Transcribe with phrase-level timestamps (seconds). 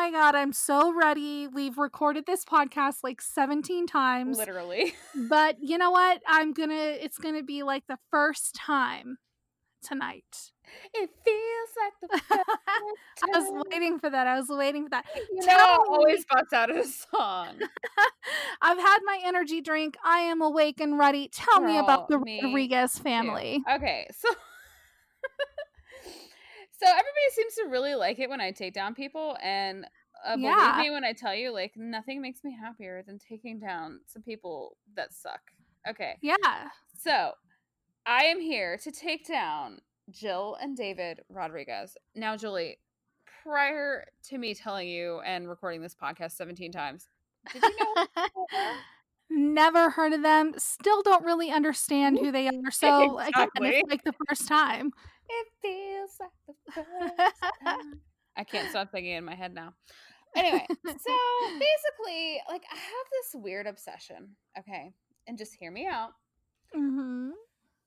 [0.00, 1.46] My god, I'm so ready.
[1.46, 4.38] We've recorded this podcast like 17 times.
[4.38, 4.94] Literally.
[5.28, 6.22] But you know what?
[6.26, 9.18] I'm gonna it's gonna be like the first time
[9.82, 10.52] tonight.
[10.94, 14.26] It feels like the first I was waiting for that.
[14.26, 15.04] I was waiting for that.
[15.14, 17.58] You Tell I me- always bust out a song.
[18.62, 19.96] I've had my energy drink.
[20.02, 21.28] I am awake and ready.
[21.28, 23.02] Tell me about the Girl, me Rodriguez too.
[23.02, 23.62] family.
[23.70, 24.28] Okay, so
[26.82, 29.84] so everybody seems to really like it when I take down people, and
[30.26, 30.78] uh, believe Yeah.
[30.80, 34.76] me when I tell you, like nothing makes me happier than taking down some people
[34.94, 35.40] that suck.
[35.88, 36.36] Okay, Yeah.
[36.98, 37.32] so
[38.06, 41.96] I am here to take down Jill and David Rodriguez.
[42.14, 42.78] Now, Julie,
[43.42, 47.08] prior to me telling you and recording this podcast 17 times,
[47.52, 48.06] did you know?
[48.34, 48.76] who they were?
[49.32, 50.54] Never heard of them.
[50.58, 52.52] Still don't really understand who they are.
[52.72, 54.92] So again, it's like the first time.
[55.30, 58.00] It feels like the first time.
[58.36, 59.74] I can't stop thinking in my head now.
[60.36, 61.12] Anyway, so
[61.58, 64.92] basically, like I have this weird obsession, okay?
[65.26, 66.10] And just hear me out.
[66.74, 67.30] hmm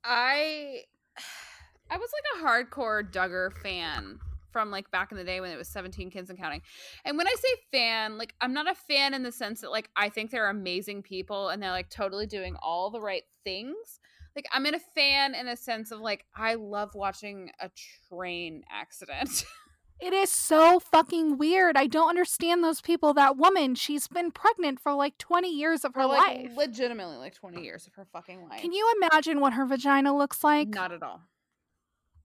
[0.03, 0.83] I
[1.89, 4.19] I was like a hardcore Duggar fan
[4.51, 6.61] from like back in the day when it was 17 kids and counting.
[7.05, 9.89] And when I say fan, like I'm not a fan in the sense that like
[9.95, 13.99] I think they're amazing people and they're like totally doing all the right things.
[14.35, 17.69] Like I'm in a fan in a sense of like I love watching a
[18.09, 19.45] train accident.
[19.99, 21.77] It is so fucking weird.
[21.77, 23.13] I don't understand those people.
[23.13, 26.57] That woman, she's been pregnant for like 20 years of her like life.
[26.57, 28.59] legitimately like 20 years of her fucking life.
[28.59, 30.67] Can you imagine what her vagina looks like?
[30.69, 31.21] Not at all.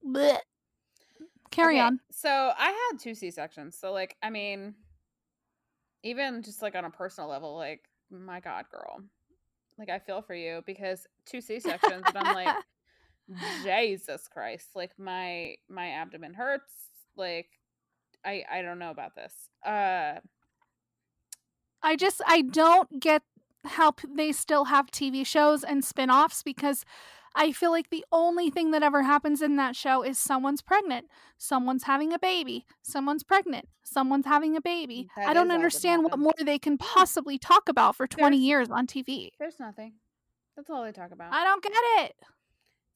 [0.05, 0.39] Blech.
[1.51, 1.99] Carry Okay, on.
[2.11, 3.77] So I had two C sections.
[3.79, 4.73] So like, I mean,
[6.03, 9.03] even just like on a personal level, like, my God, girl,
[9.79, 12.55] like I feel for you because two C sections, and I'm like,
[13.63, 16.73] Jesus Christ, like my my abdomen hurts.
[17.15, 17.47] Like,
[18.25, 19.33] I I don't know about this.
[19.65, 20.19] Uh,
[21.81, 23.23] I just I don't get
[23.65, 26.85] how p- they still have TV shows and spin-offs because
[27.35, 31.07] I feel like the only thing that ever happens in that show is someone's pregnant,
[31.37, 35.09] someone's having a baby, someone's pregnant, someone's having a baby.
[35.15, 38.69] That I don't understand what more they can possibly talk about for 20 There's- years
[38.69, 39.29] on TV.
[39.39, 39.93] there's nothing.
[40.55, 41.33] That's all they talk about.
[41.33, 42.15] I don't get it.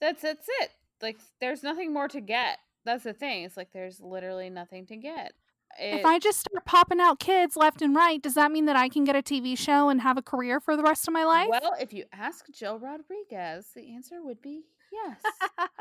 [0.02, 0.72] that's that's it.
[1.02, 2.60] Like, there's nothing more to get.
[2.86, 3.44] That's the thing.
[3.44, 5.34] It's like there's literally nothing to get.
[5.80, 8.90] If I just start popping out kids left and right, does that mean that I
[8.90, 11.48] can get a TV show and have a career for the rest of my life?
[11.50, 15.18] Well, if you ask Jill Rodriguez, the answer would be yes.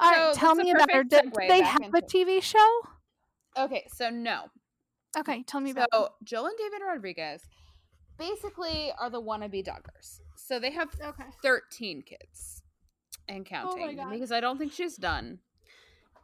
[0.00, 1.04] All right, So tell me about her.
[1.04, 2.80] perfect Do, do they have a TV show?
[3.56, 4.44] okay, so no.
[5.16, 5.88] Okay, tell me about.
[5.92, 7.42] So Jill and David Rodriguez
[8.18, 10.20] basically are the wannabe Duggars.
[10.36, 11.24] So they have Okay.
[11.42, 12.62] 13 kids
[13.28, 14.10] and oh counting God.
[14.10, 15.38] because I don't think she's done.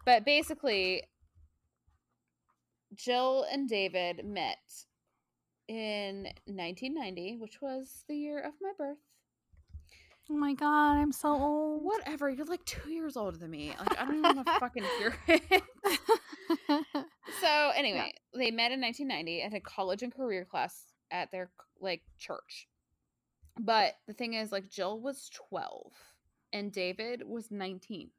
[0.04, 1.02] But basically,
[3.04, 4.58] Jill and David met
[5.68, 8.98] in 1990, which was the year of my birth.
[10.30, 11.82] Oh my god, I'm so old.
[11.82, 13.72] Whatever, you're like two years older than me.
[13.78, 15.62] Like I don't even know fucking hear it.
[17.40, 21.50] So anyway, they met in 1990 at a college and career class at their
[21.80, 22.68] like church.
[23.58, 25.92] But the thing is, like Jill was 12
[26.52, 28.10] and David was 19.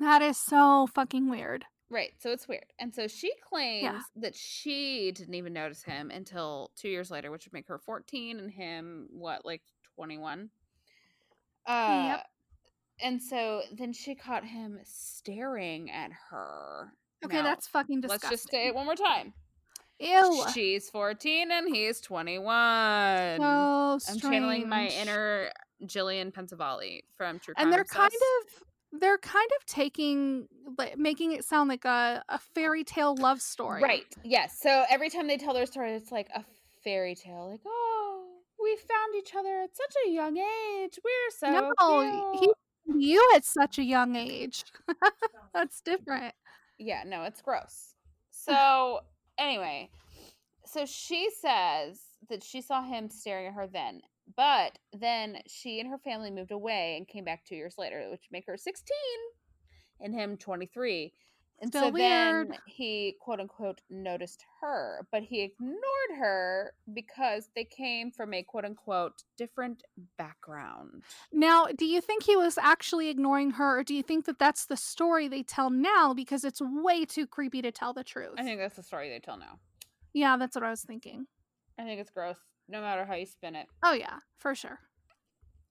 [0.00, 1.64] that is so fucking weird.
[1.92, 2.64] Right, so it's weird.
[2.80, 7.44] And so she claims that she didn't even notice him until two years later, which
[7.44, 9.60] would make her 14 and him, what, like
[9.96, 10.48] 21?
[11.66, 12.26] Uh, Yep.
[13.02, 16.94] And so then she caught him staring at her.
[17.26, 18.30] Okay, Now, that's fucking disgusting.
[18.30, 19.34] Let's just say it one more time.
[19.98, 20.44] Ew.
[20.54, 23.36] She's 14 and he's 21.
[23.38, 25.50] so I'm channeling my inner
[25.84, 30.46] Jillian Pensavalli from True Crime and they're kind of they're kind of taking
[30.76, 34.04] like making it sound like a, a fairy tale love story Right.
[34.22, 34.58] Yes.
[34.60, 36.44] So every time they tell their story, it's like a
[36.84, 37.48] fairy tale.
[37.50, 38.24] Like, oh,
[38.62, 40.98] we found each other at such a young age.
[41.02, 42.54] We're so no cute.
[42.86, 44.64] he, you at such a young age
[45.54, 46.34] that's different
[46.78, 47.88] Yeah, no, it's gross.
[48.34, 49.00] So
[49.38, 49.88] anyway,
[50.64, 54.00] so she says that she saw him staring at her then,
[54.36, 58.28] but then she and her family moved away and came back two years later, which
[58.30, 58.94] make her 16
[60.00, 61.12] and him 23.
[61.60, 62.48] And Still so weird.
[62.50, 68.42] then he quote unquote noticed her, but he ignored her because they came from a
[68.42, 69.84] quote unquote different
[70.18, 71.04] background.
[71.32, 74.66] Now, do you think he was actually ignoring her, or do you think that that's
[74.66, 78.34] the story they tell now because it's way too creepy to tell the truth?
[78.38, 79.60] I think that's the story they tell now.
[80.12, 81.26] yeah, that's what I was thinking.
[81.78, 82.36] I think it's gross,
[82.68, 83.66] no matter how you spin it.
[83.82, 84.78] Oh, yeah, for sure.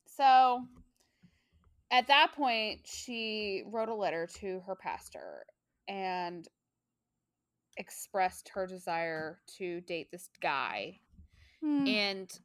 [0.05, 0.61] So
[1.91, 5.45] at that point, she wrote a letter to her pastor
[5.87, 6.47] and
[7.77, 10.99] expressed her desire to date this guy.
[11.61, 11.87] Hmm.
[11.87, 12.39] And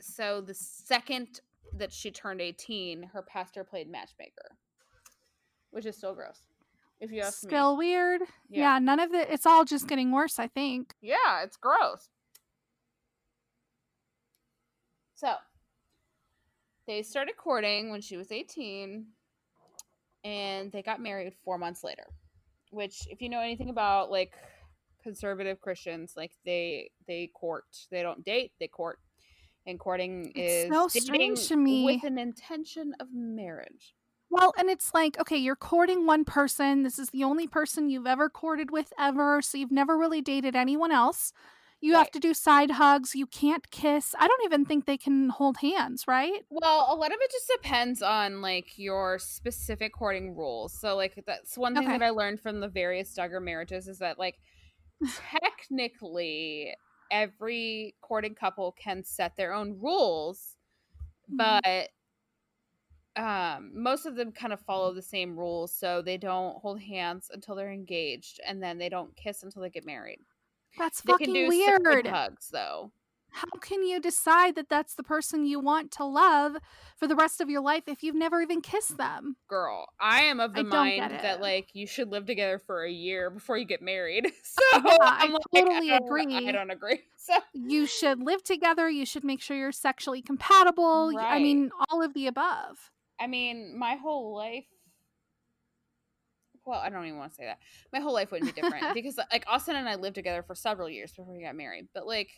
[0.00, 1.40] so the second
[1.76, 4.56] that she turned 18, her pastor played matchmaker,
[5.70, 6.40] which is still gross.
[7.00, 7.88] If you ask Still me.
[7.88, 8.20] weird.
[8.48, 8.74] Yeah.
[8.74, 8.78] Yeah.
[8.78, 9.28] none of it.
[9.30, 10.94] It's all just getting worse, I think.
[11.00, 12.08] Yeah, it's gross.
[15.22, 15.34] So
[16.88, 19.06] they started courting when she was 18
[20.24, 22.04] and they got married four months later.
[22.70, 24.32] Which, if you know anything about like
[25.02, 27.64] conservative Christians, like they they court.
[27.90, 28.98] They don't date, they court.
[29.64, 31.84] And courting It's is so strange to me.
[31.84, 33.94] with an intention of marriage.
[34.28, 36.82] Well, and it's like, okay, you're courting one person.
[36.82, 39.40] This is the only person you've ever courted with ever.
[39.40, 41.32] So you've never really dated anyone else.
[41.82, 43.14] You have to do side hugs.
[43.14, 44.14] You can't kiss.
[44.18, 46.42] I don't even think they can hold hands, right?
[46.50, 50.72] Well, a lot of it just depends on like your specific courting rules.
[50.78, 51.92] So like that's one thing Okay.
[51.92, 54.38] that I learned from the various Duggar marriages is that like
[55.30, 56.74] technically
[57.10, 60.56] every courting couple can set their own rules,
[61.28, 61.58] Mhm.
[61.58, 61.90] but
[63.16, 67.30] um most of them kind of follow the same rules so they don't hold hands
[67.32, 70.20] until they're engaged and then they don't kiss until they get married.
[70.78, 72.06] That's They fucking can do weird.
[72.06, 72.92] hugs though.
[73.34, 76.56] How can you decide that that's the person you want to love
[76.98, 79.36] for the rest of your life if you've never even kissed them?
[79.48, 82.90] girl i am of the I mind that like you should live together for a
[82.90, 86.48] year before you get married so Yeah, I i'm like totally don't- agree.
[86.48, 88.88] i don't agree so You should live together.
[88.90, 91.12] You should make sure you're sexually compatible.
[91.14, 91.42] y- I Right.
[91.42, 92.90] mean, all of the above.
[93.20, 94.66] i mean my whole life
[96.66, 97.58] well i don't even want to say that
[97.92, 100.88] my whole life wouldn't be different because like austin and i lived together for several
[100.88, 102.30] years before we got married but like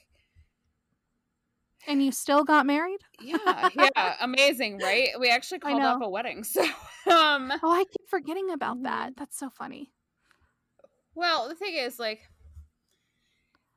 [1.86, 3.00] And you still got married?
[3.20, 6.62] yeah yeah amazing right we actually called off a wedding so
[7.10, 9.16] um Oh, I keep forgetting about that.
[9.16, 9.92] That's so funny.
[11.14, 12.20] Well, the thing is, like,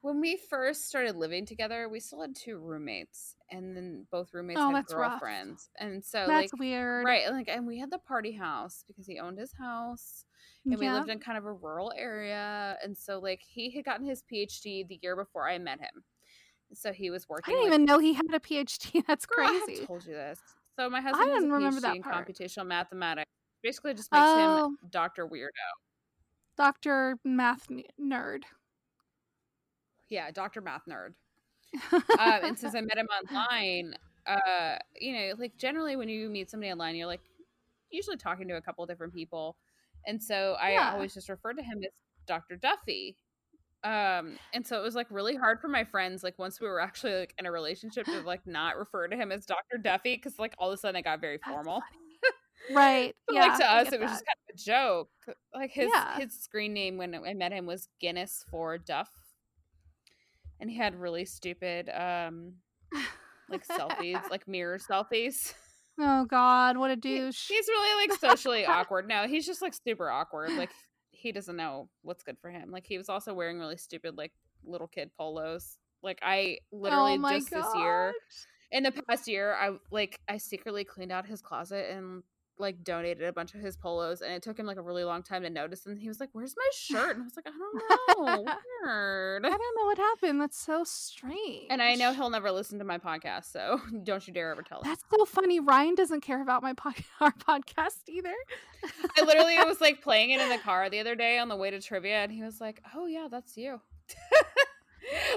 [0.02, 4.60] when we first started living together, we still had two roommates, and then both roommates
[4.60, 5.14] Oh, had that's rough.
[5.22, 7.06] girlfriends, and so That's like, weird.
[7.06, 10.26] right, like, and we had the party house because he owned his house,
[10.68, 13.86] mm, and we lived in kind of a rural area, and so like he had
[13.86, 16.04] gotten his PhD the year before I met him,
[16.74, 17.54] so he was working.
[17.54, 19.04] I didn't like, even know he had a PhD.
[19.08, 20.40] That's Girl, I told you this.
[20.80, 22.28] So my husband has a PhD in part.
[22.28, 23.30] computational mathematics.
[23.64, 24.68] Basically, just makes Oh.
[24.68, 25.50] him Doctor Weirdo.
[26.58, 27.18] Dr.
[27.24, 27.68] Math
[28.00, 28.44] Nerd.
[30.10, 31.14] Yeah, Doctor Math Nerd.
[31.74, 36.50] Um, and since I met him online, uh, you know, like generally when you meet
[36.50, 37.22] somebody online, you're like
[37.92, 39.58] usually talking to a couple different people,
[40.06, 40.92] and so I Yeah.
[40.94, 41.92] always just referred to him as
[42.26, 43.18] Doctor Duffy.
[43.84, 46.80] Um, and so it was like really hard for my friends, like once we were
[46.82, 50.40] actually like in a relationship, to like not refer to him as Doctor Duffy because
[50.40, 51.82] like all of a sudden it got very formal.
[52.76, 53.16] right.
[53.28, 54.14] But yeah, like to us, it was that.
[54.16, 55.38] just kind of a joke.
[55.54, 56.20] Like his Yeah.
[56.20, 59.10] his screen name when I met him was Guinness for Duff,
[60.60, 62.54] and he had really stupid um
[63.50, 65.54] like selfies, like mirror selfies.
[66.00, 66.78] oh, God.
[66.78, 67.48] What a He- douche.
[67.48, 69.08] he's really like socially awkward.
[69.08, 70.52] No, he's just like super awkward.
[70.52, 70.72] Like
[71.12, 72.72] he doesn't know what's good for him.
[72.72, 74.32] Like he was also wearing really stupid like
[74.64, 75.78] little kid polos.
[76.04, 78.14] Like I literally oh, just this year
[78.72, 82.22] in the past year i like i secretly cleaned out his closet and
[82.60, 85.22] like donated a bunch of his polos and it took him like a really long
[85.22, 87.52] time to notice and he was like where's my shirt and i was like i
[87.52, 90.42] don't know weird I don't know what happened.
[90.42, 91.68] That's so strange.
[91.70, 94.82] and i know he'll never listen to my podcast so don't you dare ever tell
[94.82, 95.60] him That's so funny.
[95.60, 98.34] Ryan doesn't care about my pod- our podcast either.
[99.18, 101.70] i literally was like playing it in the car the other day on the way
[101.72, 103.80] to trivia and he was like oh yeah that's you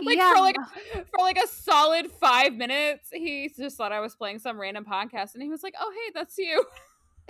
[0.03, 0.33] like Yeah.
[0.35, 0.57] for like
[0.95, 5.35] for like a solid five minutes he just thought i was playing some random podcast
[5.35, 6.65] and he was like oh hey that's you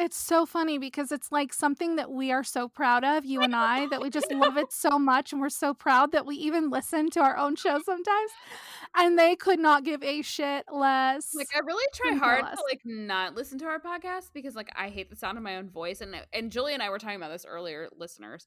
[0.00, 3.54] It's so funny because it's like something that we are so proud of, you and
[3.54, 5.32] I, that we just love it so much.
[5.32, 8.30] And we're so proud that we even listen to our own show sometimes.
[8.96, 11.34] And they could not give a shit less.
[11.34, 14.70] Like I really try hard care to like not listen to our podcast because like
[14.74, 17.16] I hate the sound of my own voice and and Julie and I were talking
[17.16, 18.46] about this earlier, listeners,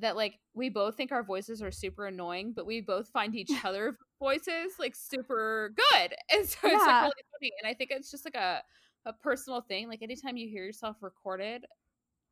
[0.00, 3.50] that like we both think our voices are super annoying, but we both find each
[3.64, 6.14] other voices like super good.
[6.32, 7.52] And so it's like really funny.
[7.62, 8.62] And I think it's just like a
[9.06, 9.88] a personal thing.
[9.88, 11.64] Like anytime you hear yourself recorded,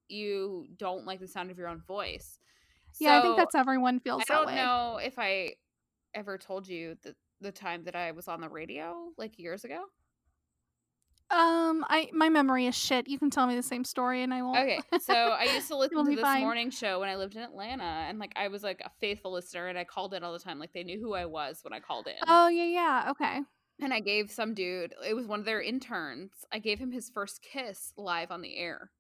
[0.09, 2.39] you don't like the sound of your own voice.
[3.01, 4.57] Yeah, I think that's everyone feels I don't way.
[4.57, 5.55] know if I
[6.15, 9.85] ever told you the the time that I was on the radio like years ago.
[11.31, 13.09] Um, I my memory is shit.
[13.09, 14.59] You can tell me the same story, and I won't.
[14.59, 16.43] Okay, so I used to listen to this fine.
[16.43, 19.67] morning show when I lived in Atlanta, and like I was like a faithful listener,
[19.67, 20.59] and I called in all the time.
[20.59, 22.29] Like they knew who I was when I called in.
[22.29, 23.11] Oh yeah, yeah.
[23.11, 23.41] Okay.
[23.81, 26.31] And I gave some dude, it was one of their interns.
[26.53, 28.91] I gave him his first kiss live on the air.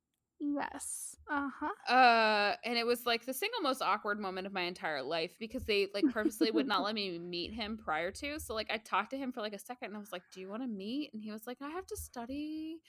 [0.41, 1.17] Yes.
[1.31, 1.95] Uh huh.
[1.95, 5.65] Uh, and it was like the single most awkward moment of my entire life because
[5.65, 8.39] they like purposely would not let me meet him prior to.
[8.41, 10.41] So like I talked to him for like a second and I was like, "Do
[10.41, 12.81] you want to meet?" And he was like, "I have to study."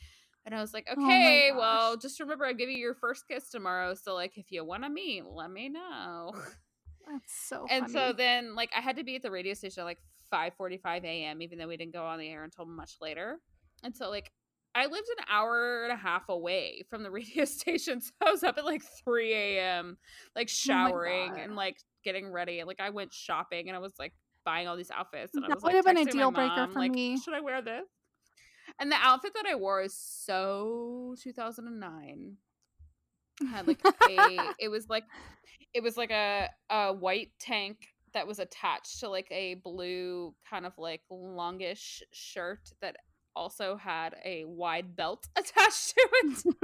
[0.45, 3.49] And I was like, Oh "Okay, well, just remember I'm giving you your first kiss
[3.49, 3.93] tomorrow.
[3.93, 6.33] So like if you want to meet, let me know."
[7.07, 7.67] That's so.
[7.69, 9.99] and so then like I had to be at the radio station at like
[10.35, 11.41] 5:45 a.m.
[11.41, 13.39] even though we didn't go on the air until much later.
[13.83, 14.31] And so like
[14.73, 18.43] I lived an hour and a half away from the radio station, so I was
[18.43, 19.97] up at like 3 a.m.
[20.35, 21.39] like Oh showering God.
[21.39, 22.59] and like getting ready.
[22.59, 24.13] And like I went shopping and I was like
[24.43, 26.71] buying all these outfits and I That was like would've been a deal breaker mom,
[26.71, 27.17] for like, me.
[27.19, 27.85] Should I wear this?
[28.79, 32.37] And the outfit that I wore is so 2009
[33.51, 33.93] had like a
[34.59, 35.03] it was like
[35.73, 37.77] it was like a a white tank
[38.15, 42.95] that was attached to like a blue kind of like longish shirt that
[43.35, 46.43] also had a wide belt attached to it.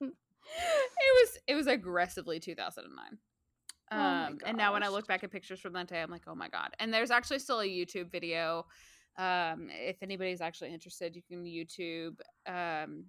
[0.00, 0.12] it
[1.12, 3.18] was it was aggressively 2009.
[3.90, 6.22] Oh Um, and now when I look back at pictures from that day, I'm like,
[6.26, 6.70] oh my god!
[6.78, 8.64] And there's actually still a YouTube video.
[9.18, 13.04] Um, if anybody's actually interested, you can YouTube um,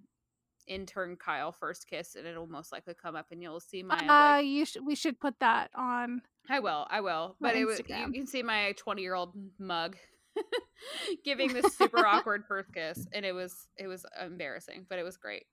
[0.66, 3.98] intern Kyle first kiss, and it'll most likely come up, and you'll see my.
[3.98, 4.84] uh, like, you should.
[4.86, 6.22] We should put that on.
[6.48, 9.96] I will, I will, but it was, you can see my 20 year old mug
[11.24, 15.16] giving this super awkward first kiss, and it was it was embarrassing, but it was
[15.16, 15.44] great.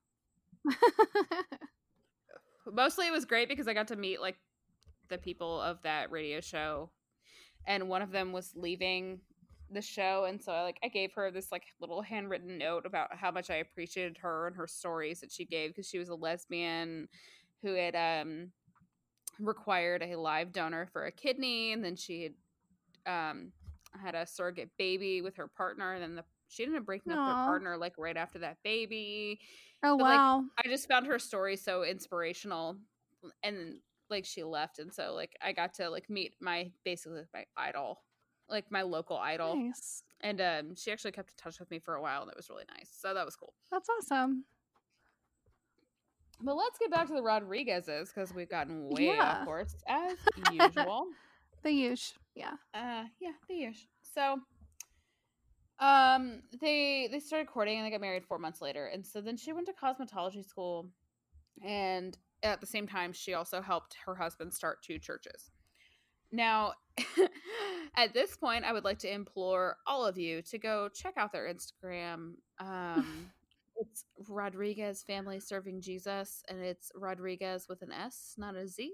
[2.72, 4.38] mostly it was great because I got to meet like
[5.10, 6.92] the people of that radio show,
[7.66, 9.20] and one of them was leaving
[9.74, 13.16] the show, and so I like I gave her this like little handwritten note about
[13.16, 16.16] how much I appreciated her and her stories that she gave because she was a
[16.16, 17.08] lesbian
[17.62, 18.52] who had um
[19.40, 22.24] required a live donor for a kidney, and then she
[23.06, 23.52] had um
[24.02, 27.20] had a surrogate baby with her partner, and then the she ended up breaking up
[27.20, 27.40] with Aw.
[27.46, 29.40] her partner like right after that baby.
[29.84, 30.44] oh But, like, wow.
[30.64, 32.78] I just found her story so inspirational
[33.42, 37.46] and like she left and so like I got to like meet my basically my
[37.58, 38.02] idol
[38.54, 40.04] like my local idol nice.
[40.22, 42.50] and um she actually kept in touch with me for a while and it was
[42.50, 44.46] really nice so that was cool That's awesome.
[46.42, 49.38] but let's get back to the Rodriguez's because we've gotten way Yeah.
[49.40, 50.18] off course as
[50.52, 51.08] usual
[51.64, 52.14] The huge.
[52.36, 52.54] Yeah.
[52.74, 54.38] uh yeah the years so
[55.80, 59.36] um they they started courting and they got married four months later and so then
[59.36, 60.88] she went to cosmetology school
[61.66, 65.50] and at the same time she also helped her husband start two churches
[66.34, 66.74] now
[67.98, 71.34] at this point i would like to implore all of you to go check out
[71.34, 72.36] their instagram.
[72.60, 73.34] Um
[73.78, 78.94] it's rodriguez family serving jesus and it's rodriguez with an s not a z.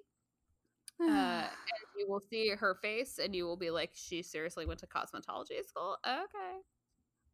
[1.01, 1.49] Uh, and
[1.97, 5.65] you will see her face and you will be like she seriously went to cosmetology
[5.67, 5.97] school?
[6.05, 6.81] Okay.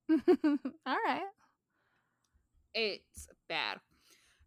[0.85, 1.24] All right.
[2.74, 3.79] it's bad.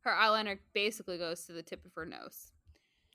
[0.02, 2.52] Her eyeliner basically goes to the tip of her nose.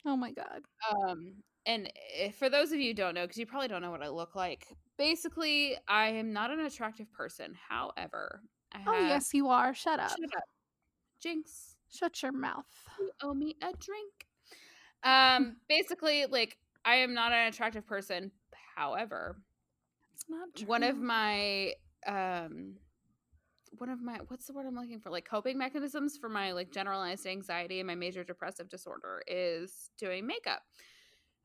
[0.06, 0.62] Oh my god.
[1.08, 3.90] um and if, for those of you who don't know because you probably don't know
[3.90, 4.66] what i look like
[4.98, 8.40] basically i am not an attractive person however
[8.72, 9.72] i have Oh yes, you are.
[9.74, 10.10] Shut up.
[10.10, 10.44] shut up
[11.20, 12.64] jinx Shut your mouth.
[12.98, 14.12] you owe me a drink
[15.04, 18.30] um basically like i am not an attractive person
[18.76, 19.36] however
[20.14, 20.66] It's not true.
[20.66, 21.72] one of my
[22.06, 22.74] um
[23.78, 26.70] one of my what's the word i'm looking for like coping mechanisms for my like
[26.72, 30.62] generalized anxiety and my major depressive disorder is doing makeup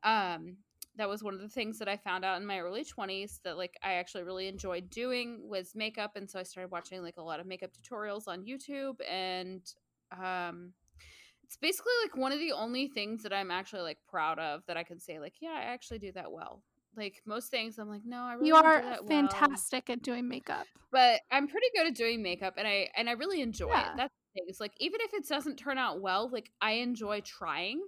[0.03, 0.57] um
[0.95, 3.57] that was one of the things that i found out in my early 20s that
[3.57, 7.21] like i actually really enjoyed doing was makeup and so i started watching like a
[7.23, 9.73] lot of makeup tutorials on youtube and
[10.21, 10.73] um
[11.43, 14.77] it's basically like one of the only things that i'm actually like proud of that
[14.77, 16.61] i can say like yeah i actually do that well
[16.95, 20.27] like most things i'm like no i really you are that well fantastic at doing
[20.27, 20.65] makeup.
[20.91, 23.91] but I'm pretty good at doing makeup and I and I really enjoy Yeah.
[23.91, 23.97] it.
[23.97, 24.45] That's the thing.
[24.47, 27.81] It's like even if it doesn't turn out well, like I enjoy trying.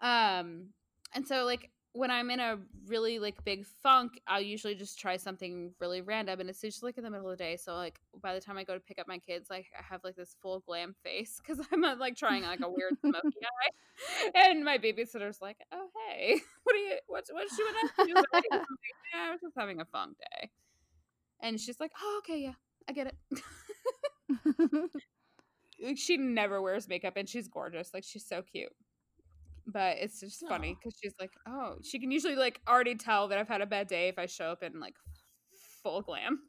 [0.00, 0.68] Um
[1.14, 5.16] and so like when I'm in a really like big funk, I'll usually just try
[5.16, 7.56] something really random, and it's usually like in the middle of the day.
[7.56, 10.04] So like by the time I go to pick up my kids, like I have
[10.04, 13.18] like this full glam face because I'm uh, like trying like a weird smoky
[14.34, 16.98] eye, and my babysitter's like, "Oh hey, what are you?
[17.06, 18.60] What's what's doing?" Like, yeah,
[19.16, 20.50] I was just having a funk day,
[21.40, 22.54] and she's like, "Oh okay, yeah,
[22.88, 23.40] I get it."
[25.82, 27.90] like she never wears makeup, and she's gorgeous.
[27.92, 28.72] Like she's so cute
[29.68, 33.38] but it's just funny because she's like, oh, she can usually like already tell that
[33.38, 34.94] I've had a bad day if I show up in like
[35.82, 36.40] full glam.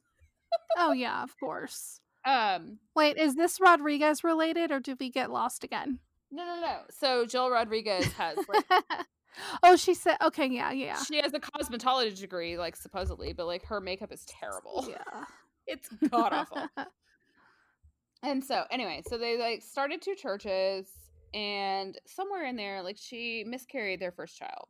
[0.77, 2.01] oh yeah, of course.
[2.25, 5.99] Um, wait, is this Rodriguez related, or did we get lost again?
[6.29, 6.79] No, no, no.
[6.91, 8.65] So Jill Rodriguez has like.
[9.63, 11.01] oh, she said, okay, yeah, yeah.
[11.01, 14.85] She has a cosmetology degree, like supposedly, but like her makeup is terrible.
[14.87, 15.23] Yeah,
[15.65, 16.67] it's god awful.
[18.21, 20.87] and so, anyway, so they like started two churches
[21.33, 24.67] and somewhere in there like she miscarried their first child.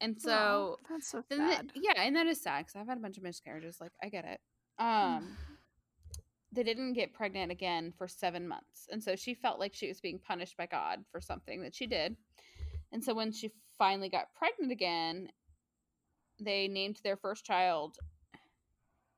[0.00, 1.72] And so oh, that's so sad.
[1.74, 4.24] Yeah and that is sad because i've had a bunch of miscarriages like i get
[4.24, 4.40] it.
[4.78, 5.36] Um
[6.52, 10.00] they didn't get pregnant again for seven months and so she felt like she was
[10.00, 12.16] being punished by god for something that she did.
[12.92, 15.28] And so when she finally got pregnant again
[16.38, 17.96] they named their first child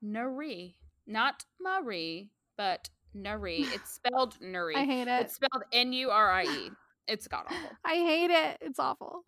[0.03, 0.75] Nurie,
[1.07, 2.89] not Marie, but
[3.23, 3.67] Nurie.
[3.73, 4.77] It's spelled Nurie.
[4.77, 5.23] I hate it.
[5.23, 6.71] It's spelled N U R I E.
[7.07, 7.71] It's god awful.
[7.85, 8.59] I hate it.
[8.61, 9.23] It's awful.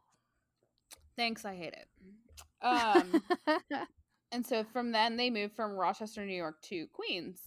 [1.16, 1.86] Thanks, I hate it.
[2.62, 3.22] Um,
[4.32, 7.40] and so from then they moved from Rochester, New York to Queens.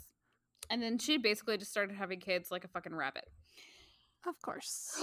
[0.69, 3.25] And then she basically just started having kids like a fucking rabbit.
[4.27, 4.95] Of course.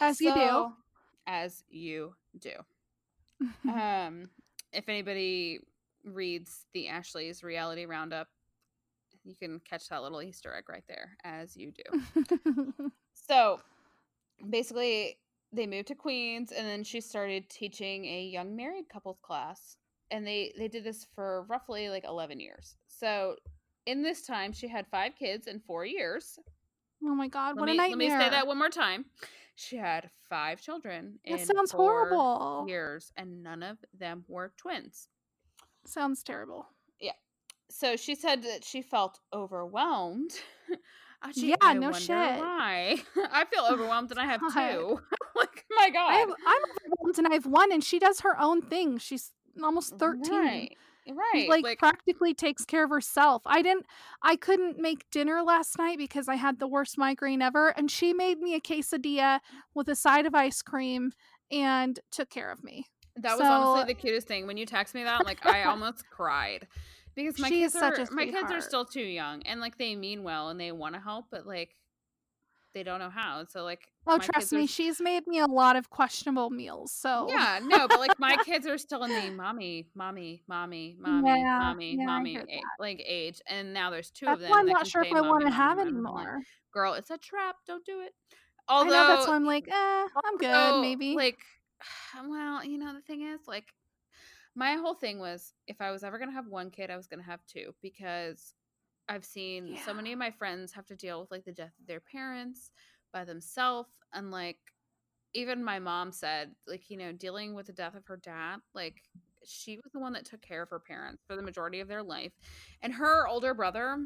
[0.00, 0.72] as so, you do.
[1.26, 2.52] As you do.
[3.70, 4.28] um,
[4.72, 5.60] if anybody
[6.04, 8.28] reads the Ashley's reality roundup,
[9.24, 12.72] you can catch that little Easter egg right there, as you do.
[13.14, 13.60] so
[14.48, 15.18] basically,
[15.52, 19.76] they moved to Queens, and then she started teaching a young married couples class,
[20.10, 22.76] and they they did this for roughly like eleven years.
[22.88, 23.36] So
[23.86, 26.38] in this time, she had five kids in four years.
[27.04, 28.08] Oh my god, let what me, a nightmare!
[28.08, 29.06] Let me say that one more time.
[29.56, 31.18] She had five children.
[31.28, 32.64] That sounds horrible.
[32.66, 35.08] Years, and none of them were twins.
[35.86, 36.66] Sounds terrible
[37.70, 40.32] so she said that she felt overwhelmed.
[41.22, 42.16] Actually, yeah, I no shit.
[42.16, 42.96] Why?
[43.30, 45.00] I feel overwhelmed and I have two.
[45.36, 46.10] like, my God.
[46.10, 46.34] I am
[46.86, 48.98] overwhelmed and I have one, and she does her own thing.
[48.98, 50.32] She's almost 13.
[50.32, 50.76] Right.
[51.08, 51.48] Right.
[51.48, 53.42] Like, like, practically takes care of herself.
[53.44, 53.86] I didn't
[54.22, 58.12] I couldn't make dinner last night because I had the worst migraine ever and she
[58.12, 59.40] made me a quesadilla
[59.74, 61.12] with a side of ice cream
[61.50, 62.86] and took care of me.
[63.16, 64.46] That was so, honestly the cutest thing.
[64.46, 66.68] When you text me that, like I almost cried
[67.24, 70.48] because my kids are my kids are still too young and like they mean well
[70.48, 71.76] and they want to help but like
[72.72, 74.66] they don't know how so like oh trust me are...
[74.66, 78.66] she's made me a lot of questionable meals so yeah no but like my kids
[78.66, 83.40] are still in the mommy mommy mommy mommy yeah, mommy yeah, mommy a- like age
[83.48, 85.78] and now there's two that's of them i'm not sure if i want to have
[85.78, 88.12] anymore like, girl it's a trap don't do it.
[88.68, 91.14] Although know, that's why i'm like eh, i'm good maybe.
[91.16, 91.38] like
[92.28, 93.64] well you know the thing is like
[94.54, 97.06] my whole thing was if I was ever going to have one kid, I was
[97.06, 98.54] going to have two because
[99.08, 99.84] I've seen yeah.
[99.84, 102.70] so many of my friends have to deal with like the death of their parents
[103.12, 103.88] by themselves.
[104.12, 104.58] And like,
[105.34, 109.02] even my mom said, like, you know, dealing with the death of her dad, like,
[109.44, 112.02] she was the one that took care of her parents for the majority of their
[112.02, 112.32] life.
[112.82, 113.96] And her older brother,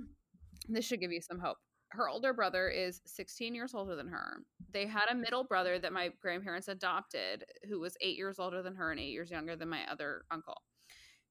[0.68, 1.56] this should give you some hope
[1.94, 4.38] her older brother is 16 years older than her.
[4.72, 8.74] They had a middle brother that my grandparents adopted who was eight years older than
[8.74, 10.60] her and eight years younger than my other uncle.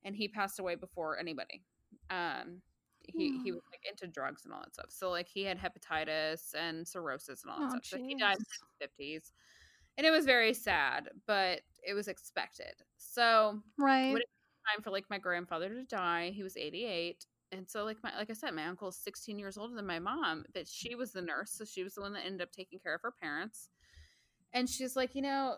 [0.04, 1.64] And he passed away before anybody.
[2.10, 2.62] Um,
[3.02, 4.86] he, he was like into drugs and all that stuff.
[4.90, 7.84] So like he had hepatitis and cirrhosis and all that oh, stuff.
[7.84, 7.92] Geez.
[7.92, 9.32] So he died in his fifties.
[9.98, 12.74] And it was very sad, but it was expected.
[12.98, 14.14] So right.
[14.14, 17.84] when it was time for like my grandfather to die, he was 88 and so
[17.84, 20.70] like my like I said, my uncle's 16 years older than my mom, but mm.
[20.72, 23.02] she was the nurse, so she was the one that ended up taking care of
[23.02, 23.70] her parents.
[24.54, 25.56] And she's like, you know,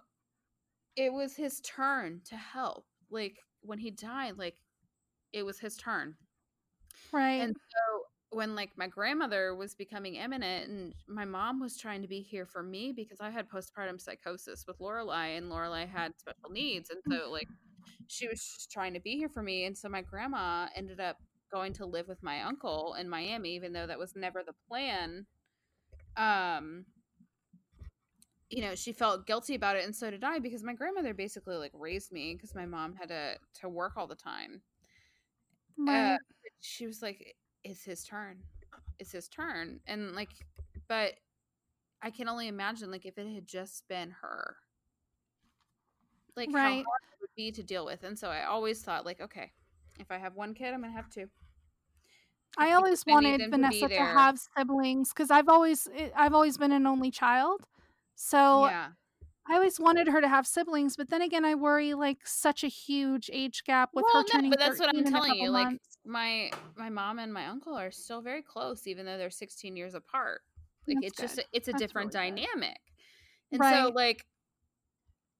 [0.95, 2.85] it was his turn to help.
[3.09, 4.57] Like when he died, like
[5.33, 6.15] it was his turn.
[7.11, 7.41] Right.
[7.41, 8.03] And so
[8.35, 12.45] when like my grandmother was becoming imminent and my mom was trying to be here
[12.45, 16.89] for me because I had postpartum psychosis with Lorelai and Lorelai had special needs.
[16.89, 17.47] And so like
[18.07, 19.65] she was just trying to be here for me.
[19.65, 21.17] And so my grandma ended up
[21.51, 25.25] going to live with my uncle in Miami, even though that was never the plan.
[26.17, 26.85] Um,
[28.49, 31.57] you know, she felt guilty about it, and so did I, because my grandmother basically
[31.57, 34.61] like raised me because my mom had to to work all the time.
[35.79, 36.13] Uh, right.
[36.13, 36.17] Uh,
[36.61, 38.37] she was like, "It's his turn.
[38.99, 40.29] It's his turn," and like,
[40.87, 41.15] but
[42.01, 44.57] I can only imagine like if it had just been her,
[46.35, 46.61] like right.
[46.61, 48.03] how hard it would be to deal with.
[48.03, 49.51] And so I always thought, like, okay,
[49.99, 51.29] if I have one kid, I'm gonna have two.
[52.57, 56.33] I always I wanted them to Vanessa to have siblings because I've always eh, I've
[56.33, 57.67] always been an only child,
[58.15, 58.89] so yeah.
[59.47, 60.95] I always wanted her to have siblings.
[60.95, 64.31] But then again, I worry like such a huge age gap with well, her no,
[64.31, 64.49] turning.
[64.51, 65.39] but that's what 13 I'm telling you.
[65.41, 65.97] couple Like months.
[66.05, 69.93] my my mom and my uncle are still very close, even though they're 16 years
[69.93, 70.41] apart.
[70.87, 72.35] Like That's it's just a, it's a That's different really good.
[72.47, 72.77] dynamic.
[73.51, 74.25] And so like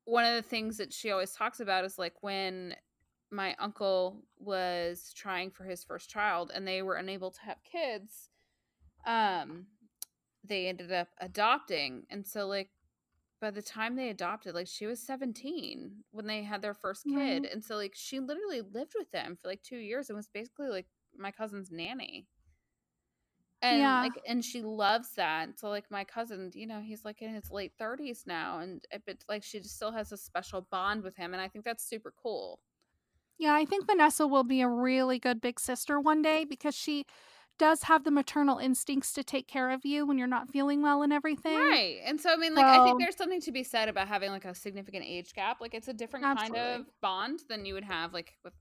[0.05, 2.75] one of the things that she always talks about is like when
[3.36, 8.30] my uncle was trying for his first child and they were unable to have kids
[9.06, 9.67] um
[10.43, 12.69] they ended up adopting and so like
[13.41, 17.15] by the time they adopted like she was 17 when they had their first kid
[17.15, 17.52] Right.
[17.52, 20.69] and so like she literally lived with them for like 2 years and was basically
[20.69, 22.28] like my cousin's nanny
[23.62, 24.00] and Yeah.
[24.00, 27.52] like and she loves that so like my cousin you know he's like in his
[27.52, 31.15] late 30s now and it, but like she just still has a special bond with
[31.15, 32.60] him and i think that's super cool
[33.38, 37.06] Yeah, I think Vanessa will be a really good big sister one day because she
[37.58, 41.02] does have the maternal instincts to take care of you when you're not feeling well
[41.02, 41.56] and everything.
[41.58, 44.30] right and so i mean like i think there's something to be said about having
[44.30, 47.86] like a significant age gap like it's a different kind of bond than you would
[47.86, 48.52] have like with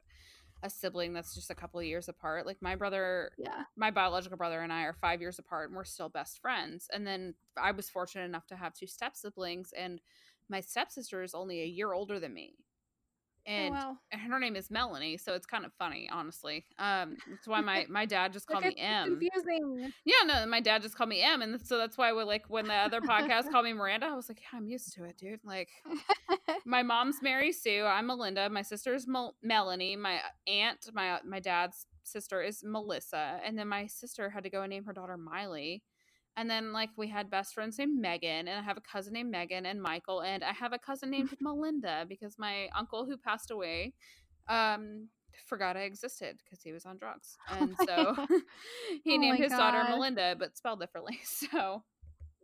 [0.63, 3.65] a sibling that's just a couple of years apart like my brother Yeah.
[3.77, 6.89] my biological brother and I are five years apart and we're still best friends.
[6.93, 10.01] And then I was fortunate enough to have two step siblings, and
[10.49, 12.55] my stepsister is only a year older than me.
[13.47, 13.97] And oh, wow.
[14.11, 16.65] and her name is Melanie, so it's kind of funny, honestly.
[16.79, 19.19] Um, that's why my my dad just called Look, me M.
[19.19, 19.93] confusing.
[20.07, 22.67] Yeah, no, my dad just called me M, and so that's why we like when
[22.67, 25.41] the other podcast called me Miranda, I was like, yeah, I'm used to it, dude.
[25.45, 25.69] Like,
[26.65, 27.85] my mom's Mary Sue.
[27.85, 28.49] I'm Melinda.
[28.49, 29.97] My sister's Mel- Melanie.
[29.97, 34.63] My aunt, my my dad's sister is Melissa, and then my sister had to go
[34.63, 35.83] and name her daughter Miley.
[36.37, 39.31] And then like we had best friends named Megan, and I have a cousin named
[39.31, 43.51] Megan and Michael, and I have a cousin named Melinda because my uncle who passed
[43.51, 43.95] away
[44.49, 45.09] um
[45.47, 47.37] forgot I existed because he was on drugs.
[47.51, 48.15] And so
[49.05, 51.19] he Oh named his daughter Melinda but spelled differently.
[51.25, 51.83] So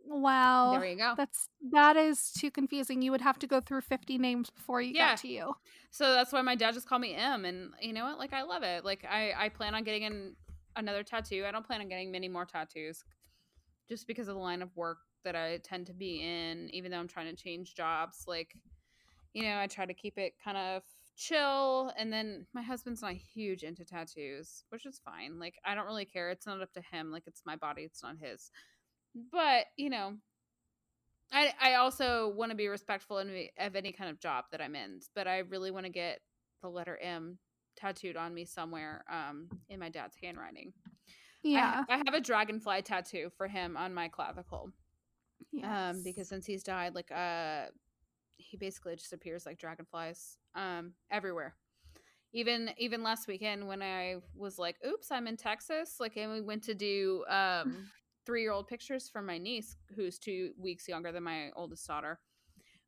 [0.07, 0.71] wow.
[0.71, 1.15] there you go.
[1.15, 3.01] That's that is too confusing.
[3.01, 5.09] You would have to go through 50 names before you Yeah.
[5.11, 5.53] got to you.
[5.91, 8.17] So that's why my dad just called me M, and you know what?
[8.17, 8.83] Like I love it.
[8.85, 10.35] Like I I plan on getting an,
[10.75, 11.43] another tattoo.
[11.47, 13.03] I don't plan on getting many more tattoos,
[13.91, 16.69] just because of the line of work that I tend to be in.
[16.71, 18.55] Even though I'm trying to change jobs, like
[19.33, 20.83] you know, I try to keep it kind of
[21.17, 21.91] chill.
[21.97, 25.39] And then my husband's not huge into tattoos, which is fine.
[25.39, 26.29] Like I don't really care.
[26.29, 27.11] It's not up to him.
[27.11, 27.81] Like it's my body.
[27.81, 28.49] It's not his.
[29.29, 30.13] But you know,
[31.33, 33.27] I I also want to be respectful of
[33.75, 36.21] any, kind of job that I'm in, but I really want to get
[36.61, 37.39] the letter M
[37.75, 40.71] tattooed on me somewhere um in my dad's handwriting.
[41.43, 41.71] I Yeah.
[41.71, 44.71] ha- I, have a dragonfly tattoo for him on my clavicle.
[45.63, 47.65] Um because since he's died like uh
[48.37, 51.55] he basically just appears like dragonflies um everywhere.
[52.33, 56.41] Even even last weekend when I was like, "Oops, I'm in Texas." Like and we
[56.41, 57.91] went to do um
[58.27, 62.19] 3-year-old pictures for my niece who's 2 weeks younger than my oldest daughter.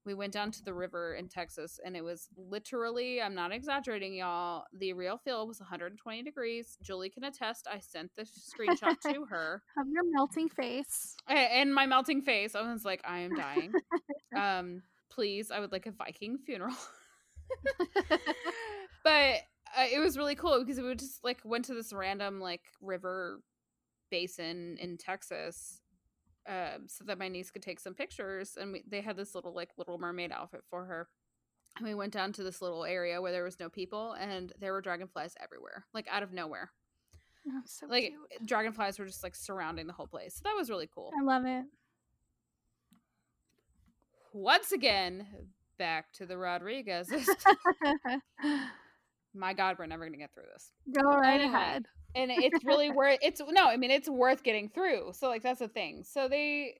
[0.06, 4.13] We went down to the river in Texas and it was literally, I'm not exaggerating,
[4.13, 4.66] y'all.
[4.74, 6.78] The real feel was 120 degrees.
[6.82, 7.68] Julie can attest.
[7.72, 9.63] I sent the screenshot to her.
[9.78, 11.16] Have your melting face.
[11.28, 13.72] And my melting face, I was like, I am dying.
[14.38, 16.76] um, please, I would like a Viking funeral.
[19.04, 19.36] but
[19.78, 23.39] uh, it was really cool because we just like went to this random like river
[24.12, 25.80] basin in Texas
[26.48, 29.54] um, so that my niece could take some pictures and we, they had this little
[29.54, 31.08] like little mermaid outfit for her.
[31.78, 34.74] And we went down to this little area where there was no people and there
[34.74, 36.72] were dragonflies everywhere like out of nowhere.
[37.48, 38.46] Oh, so like cute.
[38.46, 40.36] dragonflies were just like surrounding the whole place.
[40.36, 41.12] So that was really cool.
[41.20, 41.66] I love it.
[44.34, 45.28] once again
[45.78, 47.30] back to the rodriguez's
[49.34, 51.54] my god we're never gonna get through this Go right Anyway.
[51.54, 51.86] ahead.
[52.15, 55.60] and it's really worth it's no i mean it's worth getting through so like that's
[55.60, 56.76] the thing so they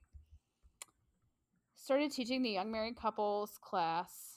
[1.76, 4.30] started teaching the young married couples class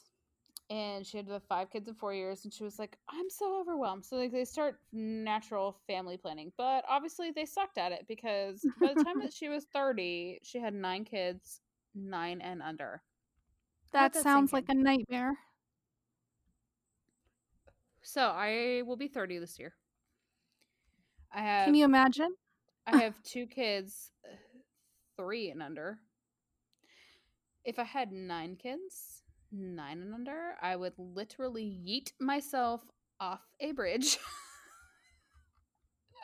[0.69, 3.59] and she had the five kids in four years and she was like i'm so
[3.61, 8.61] overwhelmed so like they start natural family planning but obviously they sucked at it because
[8.81, 11.61] by the time that she was 30 she had nine kids
[11.95, 13.01] nine and under
[13.93, 15.37] That that sounds like a nightmare.
[18.07, 19.73] So i will be 30 this year
[21.33, 22.33] i have Can you imagine?
[22.85, 24.35] I have two kids, uh,
[25.17, 25.99] three and under.
[27.65, 32.81] If I had nine kids, nine and under, I would literally yeet myself
[33.19, 34.17] off a bridge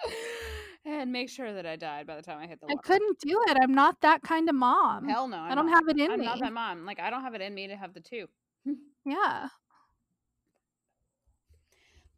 [0.85, 3.41] and make sure that I died by the time I hit the I couldn't do
[3.49, 3.57] it.
[3.61, 5.09] I'm not that kind of mom.
[5.09, 5.35] Hell no.
[5.37, 5.75] I I'm don't not.
[5.75, 6.13] have it in me.
[6.13, 6.85] I'm not that mom.
[6.85, 8.27] Like I don't have it in me to have the two.
[9.05, 9.49] Yeah.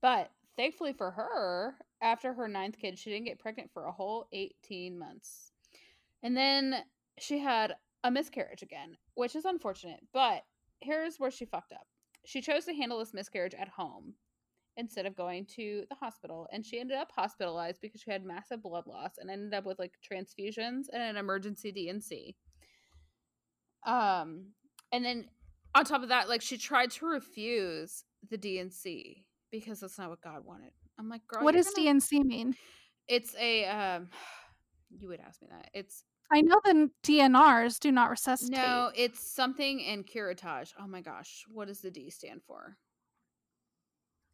[0.06, 4.28] But thankfully for her, after her ninth kid, she didn't get pregnant for a whole
[4.34, 5.52] 18 months.
[6.22, 6.76] And then
[7.18, 10.02] she had a miscarriage again, which is unfortunate.
[10.14, 10.44] But
[10.80, 11.88] here's where she fucked up.
[12.24, 14.14] She chose to handle this miscarriage at home
[14.78, 16.48] instead of going to the hospital.
[16.52, 19.80] And she ended up hospitalized because she had massive blood loss and ended up with
[19.80, 22.36] like transfusions and an emergency D&C.
[23.88, 24.52] Um,
[24.92, 25.30] and then
[25.74, 29.25] on top of that, like she tried to refuse the D&C
[29.60, 30.72] because that's not what God wanted.
[30.98, 32.56] I'm like, girl, what does gonna- D&C mean?
[33.08, 34.10] It's a um.
[34.98, 35.70] You would ask me that.
[35.74, 38.56] It's I know the DNRs do not resuscitate.
[38.58, 40.72] no, it's something in curettage.
[40.80, 42.78] Oh my gosh, what does the D stand for?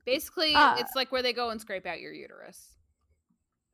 [0.05, 2.75] Basically, Uh, it's like where they go and scrape out your uterus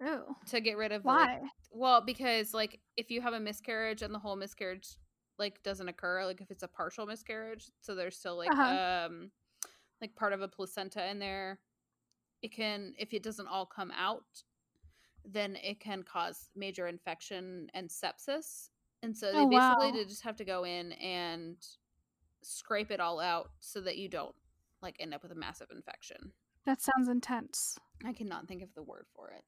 [0.01, 0.23] Ew.
[0.47, 1.49] to get rid of like, Why?
[1.71, 4.88] well, because like if you have a miscarriage and the whole miscarriage
[5.39, 9.05] like doesn't occur, like if it's a partial miscarriage, so there's still like Uh-huh.
[9.07, 9.31] um
[10.01, 11.60] like part of a placenta in there,
[12.41, 14.43] it can if it doesn't all come out,
[15.25, 18.69] then it can cause major infection and sepsis.
[19.03, 19.91] And so they Oh, basically wow.
[19.93, 21.55] they just have to go in and
[22.41, 24.36] scrape it all out so that you don't
[24.81, 26.31] like end up with a massive infection.
[26.65, 27.77] That sounds intense.
[28.05, 29.43] I cannot think of the word for it.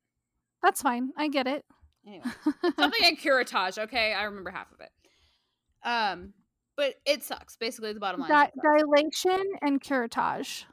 [0.63, 1.11] That's fine.
[1.17, 1.65] I get it.
[2.07, 2.23] Anyway,
[2.77, 3.77] something in curettage.
[3.77, 4.91] Okay, I remember half of it.
[5.83, 6.33] Um,
[6.79, 7.57] but it sucks.
[7.57, 8.31] Basically, the bottom line.
[8.31, 8.83] is Di- it sucks.
[8.83, 10.63] dilation and curettage.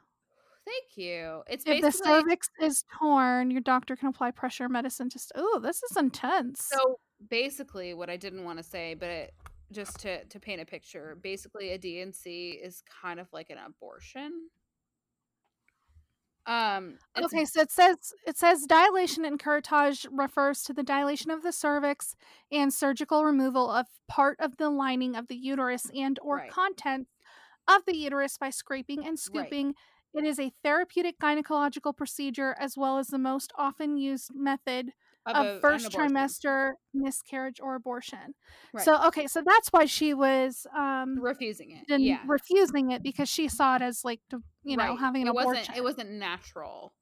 [0.65, 1.43] Thank you.
[1.47, 5.19] It's If the cervix is torn, your doctor can apply pressure medicine to.
[5.35, 6.65] Oh, this is intense.
[6.65, 9.33] so basically what I didn't want to say, but it,
[9.73, 14.47] just to to paint a picture, basically a D&C is kind of like an abortion.
[16.47, 16.97] Um.
[17.23, 21.51] okay, so it says it says dilation and curettage refers to the dilation of the
[21.51, 22.15] cervix
[22.51, 26.49] and surgical removal of part of the lining of the uterus and or Right.
[26.49, 27.11] contents
[27.67, 29.75] of the uterus by scraping and scooping.
[30.13, 34.93] It is a therapeutic gynecological procedure as well as the most often used method
[35.35, 38.33] of, a- first trimester miscarriage or abortion.
[38.73, 38.83] Right.
[38.85, 41.87] So okay, so that's why she was um refusing it.
[41.87, 42.19] den- yeah.
[42.27, 44.19] refusing it because she saw it as like
[44.63, 44.99] you know Right.
[44.99, 45.53] having an it abortion.
[45.61, 46.93] wasn't it wasn't natural.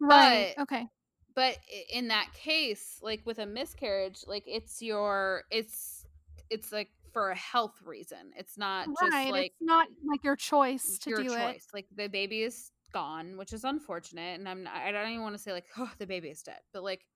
[0.00, 0.54] right.
[0.56, 0.86] but- okay.
[1.34, 1.56] but
[1.92, 6.04] in that case like with a miscarriage like it's your it's
[6.50, 9.30] it's like for a health reason it's not just right.
[9.32, 13.36] like it's not like your choice to your do choice like the baby is gone
[13.36, 16.06] which is unfortunate and i'm not, i don't even want to say like oh the
[16.06, 17.06] baby is dead but like it.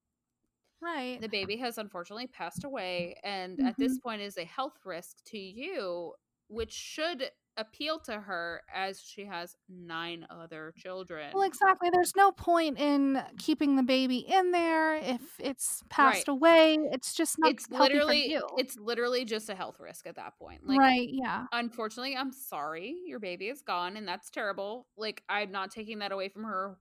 [0.82, 1.20] Right.
[1.20, 4.08] the baby has unfortunately passed away and at this mm-hmm.
[4.08, 6.12] point is a health risk to you
[6.48, 11.90] which should appeal to her as she has nine other children Well, exactly.
[11.90, 16.34] There's no point in keeping the baby in there if it's passed Right.
[16.34, 16.74] away.
[16.92, 18.48] It's just not it's literally you.
[18.56, 21.08] it's literally just a health risk at that point like right.
[21.10, 21.46] Yeah.
[21.52, 26.12] unfortunately i'm sorry your baby is gone and that's terrible like i'm not taking that
[26.12, 26.78] away from her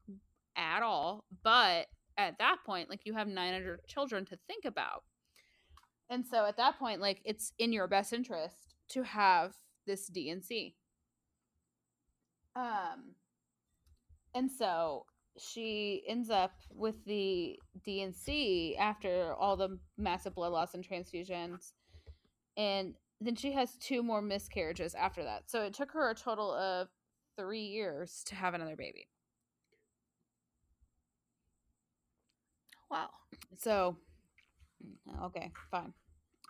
[0.55, 5.03] at all but at that point like you have 900 children to think about
[6.09, 9.53] and so at that point like it's in your best interest to have
[9.87, 10.73] this dnc
[12.55, 13.15] um
[14.33, 15.05] and so
[15.37, 21.73] she ends up with the dnc after all the massive blood loss and transfusions
[22.57, 25.43] and then she has two more miscarriages after that.
[25.49, 26.89] So it took her a total of
[27.37, 29.07] three years to have another baby.
[32.91, 33.09] Wow.
[33.57, 33.95] So,
[35.23, 35.93] okay, fine.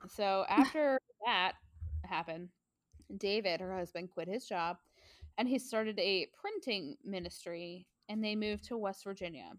[0.10, 1.54] So after that
[2.04, 2.50] happened,
[3.16, 4.78] David, her husband, quit his job
[5.38, 9.52] and he started a printing ministry and they moved to West Virginia.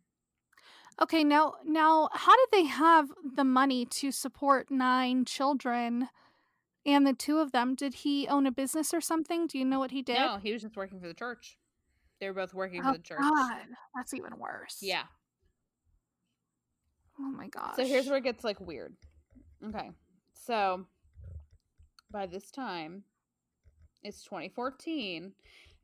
[1.01, 1.25] Okay.
[1.25, 6.09] Now, now, how did they have the money to support nine children?
[6.85, 9.47] And the two of them, did he own a business or something?
[9.47, 10.19] Do you know what he did?
[10.19, 11.59] No, he was just working for the church.
[12.21, 13.21] They were both working Oh, for the church.
[13.21, 13.57] God,
[13.95, 14.79] that's even worse.
[14.83, 15.05] Yeah.
[17.23, 17.77] Oh my gosh.
[17.77, 18.95] So here's where it gets like weird.
[19.69, 19.91] Okay.
[20.35, 20.87] So
[22.11, 23.05] by this time,
[24.03, 25.33] it's 2014,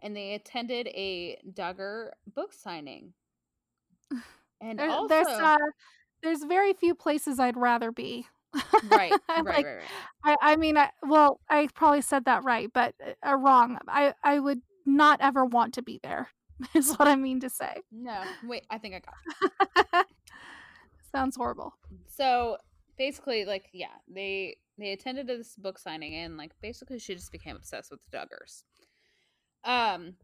[0.02, 3.12] and they attended a Duggar book signing.
[4.60, 5.56] And There- also, there's uh,
[6.20, 8.26] there's very few places I'd rather be.
[8.90, 9.84] right, right, I'm right, like, right.
[10.24, 12.92] I, I mean, I, well, I probably said that right, but
[13.24, 13.78] uh, wrong.
[13.86, 16.30] I, I would not ever want to be there.
[16.74, 17.82] Is what I mean to say.
[17.92, 19.00] No, wait, I think I
[19.92, 20.06] got.
[21.10, 21.74] Sounds horrible.
[22.06, 22.58] So
[22.96, 27.56] basically, like, yeah, they they attended this book signing, and like, basically, she just became
[27.56, 28.62] obsessed with the Duggars.
[29.64, 30.14] Um,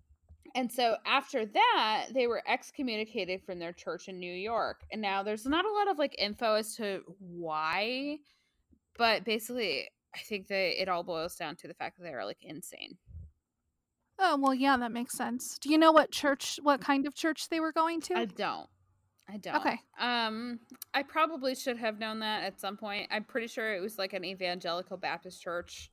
[0.55, 4.83] and so after that, they were excommunicated from their church in New York.
[4.93, 8.19] And now there's not a lot of like info as to why,
[8.97, 12.25] but basically, I think that it all boils down to the fact that they are
[12.25, 12.99] like insane.
[14.17, 15.59] Oh, well, yeah, that makes sense.
[15.59, 18.15] Do you know what church, what kind of church they were going to?
[18.15, 18.69] I don't.
[19.29, 19.57] I don't.
[19.57, 19.79] Okay.
[19.99, 20.61] Um,
[20.93, 23.09] I probably should have known that at some point.
[23.11, 25.91] I'm pretty sure it was like an evangelical Baptist church,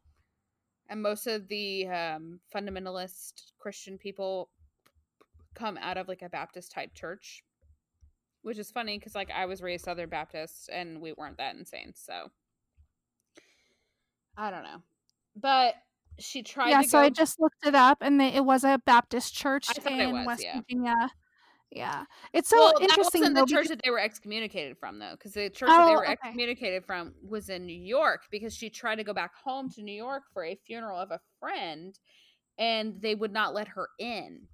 [0.89, 4.50] and most of the um, fundamentalist Christian people
[5.56, 7.44] come out of like a Baptist type church,
[8.41, 11.94] which is funny because like I was raised Southern Baptist and we weren't that insane.
[11.96, 12.32] So
[14.38, 14.82] I don't know,
[15.36, 15.76] but
[16.20, 16.70] she tried.
[16.70, 19.74] yeah, so go- I just looked it up, and it was a Baptist church I
[19.74, 20.58] thought it in was, West yeah.
[20.58, 21.12] Virginia.
[21.74, 22.04] Yeah,
[22.34, 23.22] it's so well, interesting.
[23.22, 25.86] That wasn't the church because- that they were excommunicated from, though, because the church that
[25.86, 26.12] they Oh, were okay.
[26.14, 29.94] excommunicated from was in New York because she tried to go back home to New
[29.94, 31.98] York for a funeral of a friend,
[32.58, 34.48] and they would not let her in.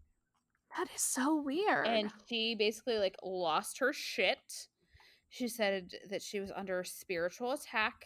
[0.77, 1.87] that is so weird.
[1.87, 4.67] And she basically like lost her shit.
[5.29, 8.05] She said that she was under spiritual attack,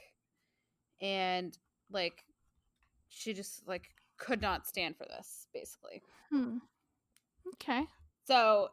[1.02, 1.58] and
[1.90, 2.24] like
[3.10, 6.02] she just like could not stand for this, basically.
[6.30, 6.60] Hmm.
[7.56, 7.84] Okay.
[8.26, 8.70] So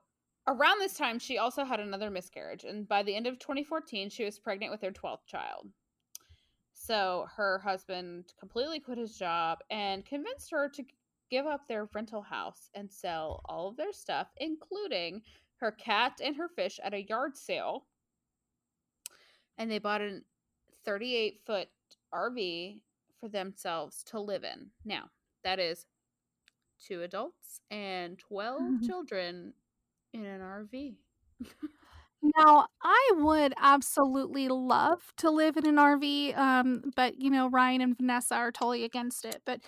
[0.48, 4.24] around this time, she also had another miscarriage, and by the end of 2014, she
[4.24, 5.68] was pregnant with her 12th child.
[6.72, 10.84] So her husband completely quit his job and convinced her to
[11.30, 15.22] give up their rental house and sell all of their stuff, including
[15.56, 17.87] her cat and her fish, at a yard sale.
[19.58, 20.20] And they bought a
[20.84, 21.68] 38 foot
[22.14, 22.80] RV
[23.20, 24.70] for themselves to live in.
[24.84, 25.11] Now,
[25.42, 25.87] that is
[26.78, 28.82] two adults and 12 Mhm.
[28.87, 29.52] children
[30.12, 30.97] in an RV.
[32.37, 37.81] Now, I would absolutely love to live in an RV, um, but you know, Ryan
[37.81, 39.42] and Vanessa are totally against it.
[39.44, 39.61] But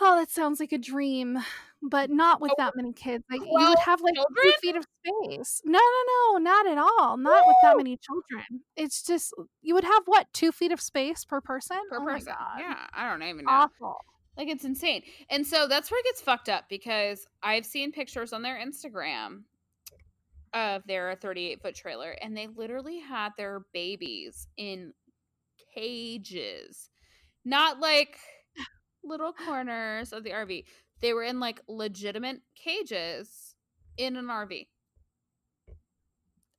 [0.00, 1.38] oh, that sounds like a dream,
[1.80, 3.24] but not with Oh, that many kids.
[3.30, 5.62] Like you would have like two feet of space.
[5.64, 7.16] No, no, no, not at all.
[7.16, 8.62] Not with that many children.
[8.76, 12.32] It's just you would have what two feet of space per person per oh person.
[12.32, 12.58] My God.
[12.58, 13.52] Yeah, I don't even know.
[13.52, 13.98] awful.
[14.40, 15.02] Like it's insane.
[15.28, 19.42] And so that's where it gets fucked up because I've seen pictures on their Instagram
[20.54, 24.94] of their 38 foot trailer and they literally had their babies in
[25.74, 26.88] cages.
[27.44, 28.16] Not like
[29.04, 30.64] little corners of the RV.
[31.02, 33.54] They were in like legitimate cages
[33.98, 34.68] in an RV.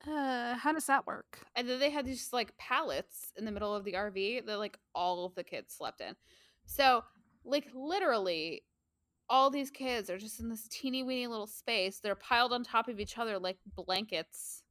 [0.08, 1.40] Uh, how does that work?
[1.56, 4.78] And then they had these like pallets in the middle of the RV that like
[4.94, 6.16] all of the kids slept in.
[6.68, 7.04] So,
[7.46, 8.64] like literally,
[9.30, 12.00] all these kids are just in this teeny weeny little space.
[12.00, 14.64] They're piled on top of each other like blankets.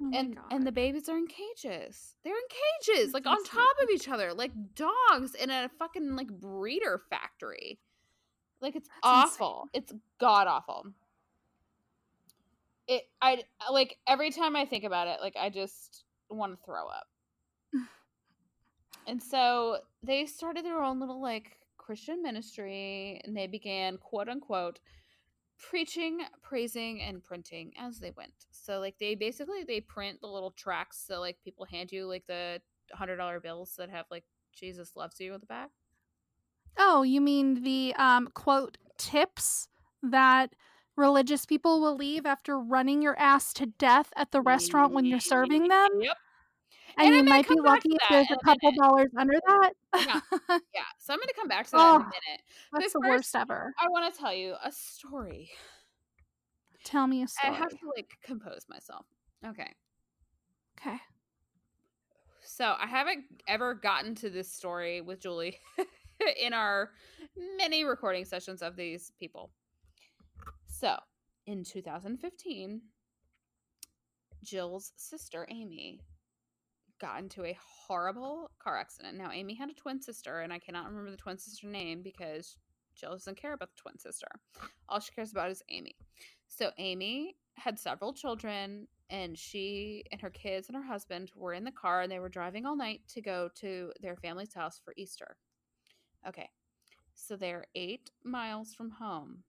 [0.00, 0.44] Oh and God.
[0.50, 2.16] and the babies are in cages.
[2.24, 6.28] They're in cages, like on top of each other, like dogs in a fucking like
[6.28, 7.78] breeder factory.
[8.60, 9.46] Like it's That's insane.
[9.46, 9.68] awful.
[9.72, 10.86] It's god awful.
[12.88, 16.88] It I like every time I think about it, like I just want to throw
[16.88, 17.06] up.
[19.06, 24.78] And so they started their own little like Christian ministry and they began quote unquote
[25.58, 28.32] preaching, praising, and printing as they went.
[28.50, 32.26] So like they basically they print the little tracts so like people hand you like
[32.26, 32.60] the
[32.92, 35.70] hundred dollar bills that have like Jesus loves you at the back.
[36.76, 39.68] Oh, you mean the um quote tips
[40.02, 40.54] that
[40.96, 45.20] religious people will leave after running your ass to death at the restaurant when you're
[45.20, 45.88] serving them?
[46.00, 46.16] Yep.
[46.98, 48.78] And, And you might be lucky if there's a couple minute.
[48.80, 49.72] dollars under that.
[49.94, 50.20] Yeah.
[50.74, 50.82] Yeah.
[50.98, 52.42] So I'm gonna come back to that in a Oh, minute.
[52.72, 53.72] That's the first, worst ever.
[53.80, 55.50] I want to tell you a story.
[56.84, 57.52] Tell me a story.
[57.54, 59.06] I have to like compose myself.
[59.46, 59.72] Okay.
[60.80, 60.96] Okay.
[62.44, 65.58] So I haven't ever gotten to this story with Julie
[66.42, 66.90] in our
[67.56, 69.50] many recording sessions of these people.
[70.66, 70.96] So
[71.46, 72.80] in 2015,
[74.42, 76.00] Jill's sister Amy
[77.02, 79.18] got into a horrible car accident.
[79.18, 82.56] Now Amy had a twin sister, and I cannot remember the twin sister name because
[82.94, 84.28] Jill doesn't care about the twin sister.
[84.88, 85.96] All she cares about is Amy.
[86.48, 91.64] So Amy had several children and she and her kids and her husband were in
[91.64, 94.94] the car and they were driving all night to go to their family's house for
[94.96, 95.36] Easter.
[96.26, 96.48] Okay.
[97.14, 99.42] So they're 8 miles from home.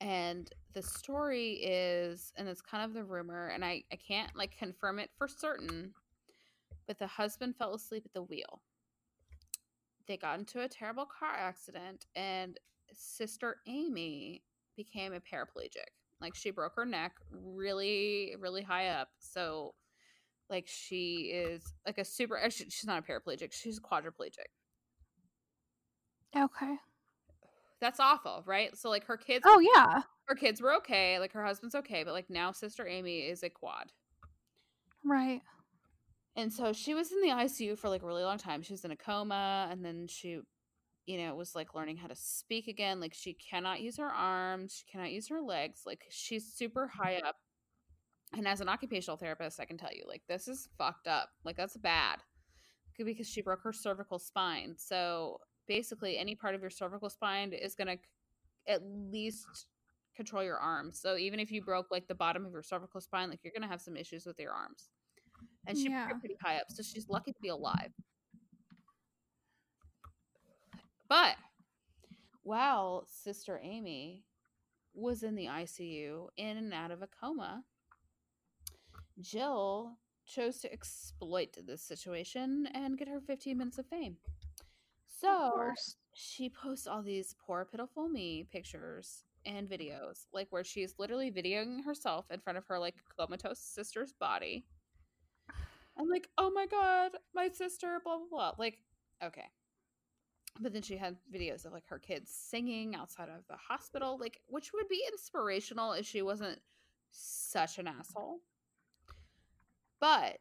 [0.00, 4.56] And the story is and it's kind of the rumor and I I can't like
[4.56, 5.92] confirm it for certain,
[6.86, 8.62] but the husband fell asleep at the wheel.
[10.06, 12.58] They got into a terrible car accident and
[12.92, 14.42] sister Amy
[14.76, 15.90] became a paraplegic.
[16.20, 19.08] Like she broke her neck really, really high up.
[19.18, 19.74] So,
[20.48, 22.38] like she is like a super.
[22.42, 23.52] Actually, she's not a paraplegic.
[23.52, 24.50] She's a quadriplegic.
[26.36, 26.76] Okay.
[27.80, 28.76] That's awful, right?
[28.76, 30.02] So like her kids, Oh yeah.
[30.26, 31.18] her kids were okay.
[31.18, 33.90] Like her husband's okay, but like now sister Amy is a quad.
[35.04, 35.42] Right.
[36.34, 38.62] And so she was in the ICU for like a really long time.
[38.62, 40.40] She was in a coma, and then she
[41.06, 43.00] you know, was like learning how to speak again.
[43.00, 45.82] Like she cannot use her arms, she cannot use her legs.
[45.86, 47.02] Like she's super mm-hmm.
[47.02, 47.36] high up.
[48.34, 51.28] And as an occupational therapist, I can tell you, like, this is fucked up.
[51.44, 52.20] Like, that's bad
[52.96, 54.74] because she broke her cervical spine.
[54.78, 57.98] So basically, any part of your cervical spine is going to
[58.72, 59.66] at least
[60.16, 60.98] control your arms.
[60.98, 63.68] So even if you broke like the bottom of your cervical spine, like, you're going
[63.68, 64.88] to have some issues with your arms.
[65.66, 66.08] And she Yeah.
[66.18, 66.70] pretty high up.
[66.70, 67.92] So she's lucky to be alive.
[71.08, 71.36] But
[72.42, 74.24] while Sister Amy
[74.94, 77.64] was in the ICU, in and out of a coma,
[79.20, 84.16] Jill chose to exploit this situation and get her 15 minutes of fame.
[85.06, 85.96] So course.
[86.14, 91.84] she posts all these poor, pitiful me pictures and videos, like where she's literally videoing
[91.84, 94.64] herself in front of her like comatose sister's body.
[95.98, 98.52] I'm like, oh my god, my sister, blah blah blah.
[98.58, 98.78] Like,
[99.22, 99.46] okay.
[100.60, 104.40] But then she had videos of like her kids singing outside of the hospital, like
[104.48, 106.60] which would be inspirational if she wasn't
[107.10, 108.40] such an asshole.
[110.00, 110.38] But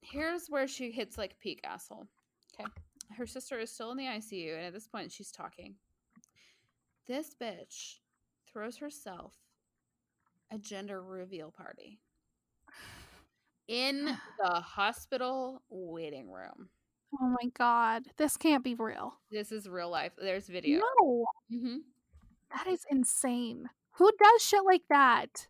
[0.00, 2.06] here's where she hits like peak asshole.
[2.58, 2.68] Okay.
[3.16, 5.74] Her sister is still in the ICU, and at this point, she's talking.
[7.06, 7.96] This bitch
[8.52, 9.34] throws herself
[10.52, 11.98] a gender reveal party
[13.70, 14.04] in
[14.42, 16.68] the hospital waiting room.
[17.20, 18.02] Oh my god.
[18.18, 19.14] This can't be real.
[19.30, 20.12] This is real life.
[20.20, 20.80] There's video.
[21.02, 21.24] No.
[21.50, 21.76] hmm
[22.54, 23.68] That is insane.
[23.92, 25.46] Who does shit like that?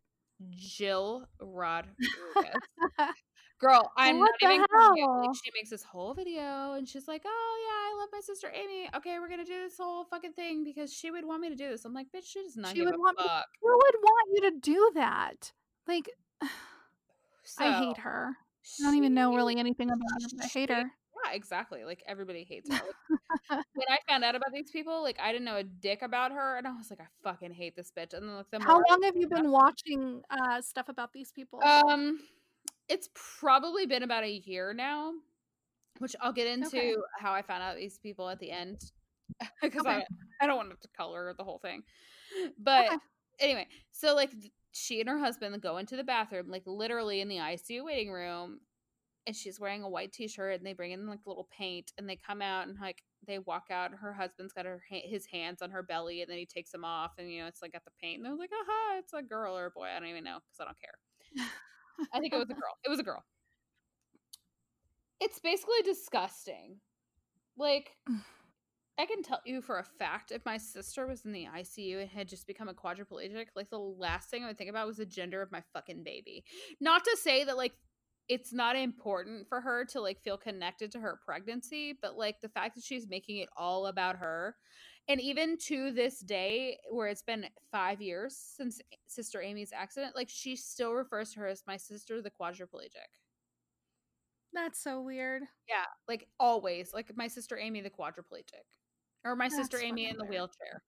[0.50, 1.96] Jill Rodriguez.
[3.60, 4.60] Girl, I'm What not the even.
[4.60, 5.34] Like hell?
[5.34, 8.88] she makes this whole video and she's like, "Oh yeah, I love my sister Amy.
[8.96, 11.68] Okay, we're gonna do this whole fucking thing because she would want me to do
[11.68, 13.24] this." I'm like, "Bitch, she does not She give would a want me-
[13.60, 15.52] Who would want you to do that?
[15.86, 16.08] Like,
[17.58, 18.36] I hate her.
[18.80, 20.90] I don't even know really anything about her, but I hate her.
[21.24, 21.84] Yeah, exactly.
[21.84, 22.76] Like everybody hates her.
[22.76, 26.32] Like, when I found out about these people, like I didn't know a dick about
[26.32, 28.14] her, and I was like, I fucking hate this bitch.
[28.14, 31.60] And then like the How long have you been watching uh, stuff about these people?
[31.64, 32.20] Um,
[32.88, 35.12] it's probably been about a year now,
[35.98, 36.94] which I'll get into Okay.
[37.18, 38.80] how I found out these people at the end
[39.62, 39.98] because Okay.
[39.98, 40.04] I
[40.40, 41.82] I don't want to color the whole thing.
[42.58, 42.96] But Okay.
[43.40, 44.30] anyway, so like
[44.72, 48.60] she and her husband go into the bathroom, like literally in the ICU waiting room,
[49.26, 52.16] and she's wearing a white t-shirt, and they bring in like little paint, and they
[52.16, 55.70] come out and like they walk out, and her husband's got her his hands on
[55.70, 57.90] her belly, and then he takes them off, and you know it's like got the
[58.00, 60.38] paint, and they're like, aha, it's a girl or a boy, I don't even know
[60.38, 61.48] because I don't care.
[62.14, 62.76] I think it was a girl.
[62.84, 63.24] It was a girl.
[65.22, 66.80] It's basically disgusting.
[67.58, 67.94] Like,
[69.00, 72.10] I can tell you for a fact if my sister was in the ICU and
[72.10, 75.06] had just become a quadriplegic, like the last thing I would think about was the
[75.06, 76.44] gender of my fucking baby.
[76.82, 77.72] Not to say that like
[78.28, 82.50] it's not important for her to like feel connected to her pregnancy, but like the
[82.50, 84.54] fact that she's making it all about her.
[85.08, 90.28] And even to this day, where it's been five years since Sister Amy's accident, like
[90.28, 93.16] she still refers to her as my sister, the quadriplegic.
[94.52, 95.42] That's so weird.
[95.68, 98.66] Yeah, like always, like my sister Amy, the quadriplegic,
[99.24, 100.30] or my sister That's Amy in the weird.
[100.30, 100.82] wheelchair.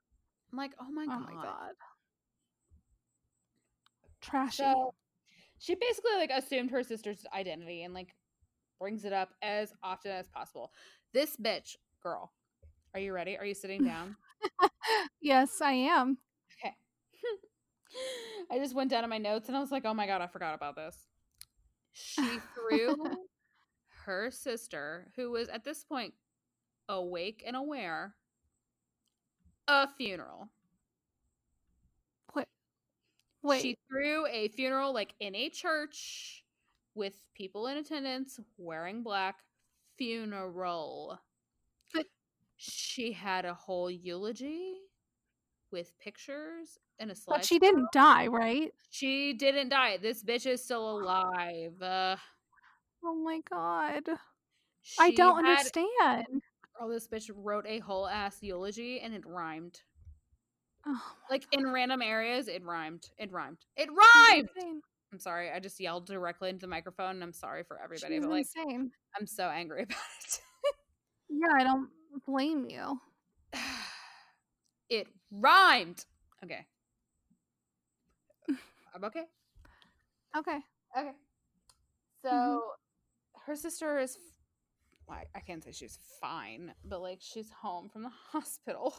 [0.53, 1.35] I'm like, oh my Oh god.
[1.35, 1.73] my god.
[4.21, 4.63] Trashy.
[4.63, 4.95] So
[5.59, 8.15] she basically like assumed her sister's identity and like
[8.79, 10.73] brings it up as often as possible.
[11.13, 12.33] This bitch, girl,
[12.95, 13.37] are you ready?
[13.39, 14.17] Are you sitting down?
[15.21, 16.19] yes, I am.
[16.61, 16.75] Okay.
[18.51, 20.27] I just went down to my notes and I was like, oh my god, I
[20.27, 20.97] forgot about this.
[21.93, 22.97] She threw
[24.05, 26.15] her sister, who was at this point
[26.89, 28.15] awake and aware,
[29.69, 30.49] a funeral.
[32.35, 32.47] Wait.
[33.43, 33.63] Wait.
[33.63, 36.45] She threw a funeral like in a church
[36.95, 39.37] with people in attendance wearing black
[39.99, 41.19] funeral.
[41.95, 42.07] But-
[42.57, 44.75] she had a whole eulogy
[45.73, 47.39] with pictures and a slide.
[47.39, 48.73] but she didn't die, right?
[48.91, 49.97] She didn't die.
[49.97, 51.81] This bitch is still alive.
[51.83, 52.17] Uh,
[53.05, 54.05] Oh my god.
[55.01, 56.43] I don't understand.
[56.79, 59.81] Girl, this bitch wrote a whole ass eulogy and it rhymed.
[60.87, 63.09] Oh, Like in random areas, it rhymed.
[63.19, 63.59] It rhymed.
[63.77, 64.49] It rhymed.
[65.13, 65.51] I'm sorry.
[65.51, 68.15] I just yelled directly into the microphone and I'm sorry for everybody.
[68.15, 68.91] She's but like insane.
[69.19, 70.41] I'm so angry about it.
[71.29, 71.89] Yeah, I don't
[72.27, 72.99] blame you.
[74.91, 76.05] it rhymed.
[76.43, 76.67] Okay.
[78.95, 79.25] I'm okay.
[80.37, 80.59] Okay.
[80.99, 81.13] Okay.
[82.23, 83.41] So mm-hmm.
[83.47, 84.17] her sister is
[85.13, 88.95] well, I- I can't say she's fine, but like she's home from the hospital.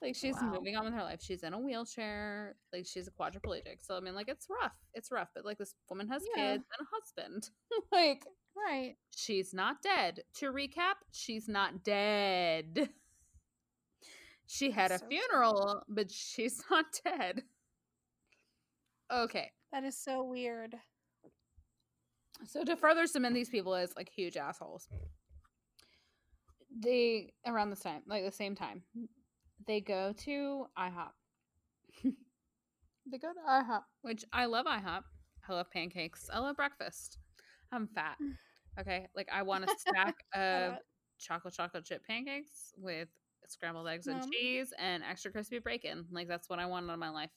[0.00, 0.52] like she's Wow.
[0.54, 1.20] moving on with her life.
[1.22, 2.56] She's in a wheelchair.
[2.72, 3.82] Like she's a quadriplegic.
[3.82, 4.72] So I mean like it's rough.
[4.94, 6.52] It's rough, but like this woman has Yeah.
[6.52, 7.50] kids and a husband.
[7.92, 8.24] like
[8.56, 8.96] Right.
[9.14, 10.24] She's not dead.
[10.34, 12.90] To recap, she's not dead.
[14.46, 17.44] She had That's a so funeral, but she's not dead.
[19.12, 19.52] Okay.
[19.72, 20.74] That is so weird.
[22.46, 24.88] So to further cement these people as like huge assholes,
[26.76, 28.82] they around this time, like the same time,
[29.66, 31.10] they go to IHOP.
[32.04, 35.02] they go to IHOP, which I love IHOP.
[35.48, 36.28] I love pancakes.
[36.32, 37.18] I love breakfast.
[37.72, 38.16] I'm fat.
[38.78, 40.74] Okay, like I want a stack of
[41.18, 43.08] chocolate chocolate chip pancakes with
[43.48, 46.06] scrambled eggs and cheese and extra crispy bacon.
[46.12, 47.30] Like that's what I want in my life.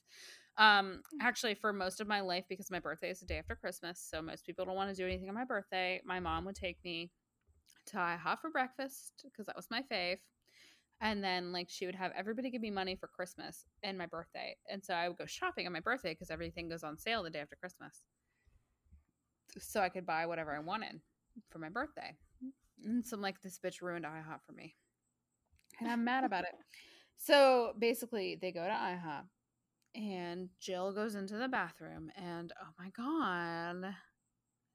[0.58, 4.06] Um, actually, for most of my life, because my birthday is the day after Christmas,
[4.12, 6.00] so most people don't want to do anything on my birthday.
[6.06, 7.12] My mom would take me
[7.88, 10.18] to IHOP for breakfast because that was my fave,
[11.02, 14.56] and then like she would have everybody give me money for Christmas and my birthday,
[14.70, 17.32] and so I would go shopping on my birthday because everything goes on sale the
[17.32, 18.04] day after Christmas,
[19.58, 21.02] so I could buy whatever I wanted
[21.50, 22.16] for my birthday.
[22.86, 24.76] And so I'm like, this bitch ruined IHOP for me,
[25.80, 26.54] and I'm mad about it.
[27.18, 29.24] So basically, they go to IHOP
[29.96, 33.94] and Jill goes into the bathroom, and oh my god,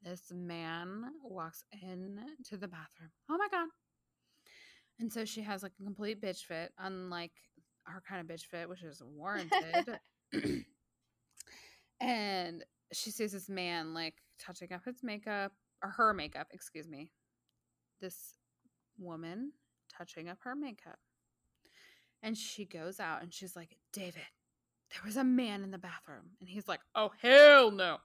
[0.02, 3.10] this man walks in to the bathroom.
[3.30, 3.68] Oh my god.
[5.00, 7.32] And so she has like a complete bitch fit, unlike
[7.86, 9.98] our kind of bitch fit, which is warranted.
[12.00, 15.52] and she sees this man like touching up his makeup,
[15.82, 17.10] or her makeup, excuse me.
[18.00, 18.34] This
[18.98, 19.52] woman
[19.96, 20.98] touching up her makeup.
[22.22, 24.22] And she goes out and she's like, David,
[24.90, 26.30] there was a man in the bathroom.
[26.40, 27.98] And he's like, oh, hell no.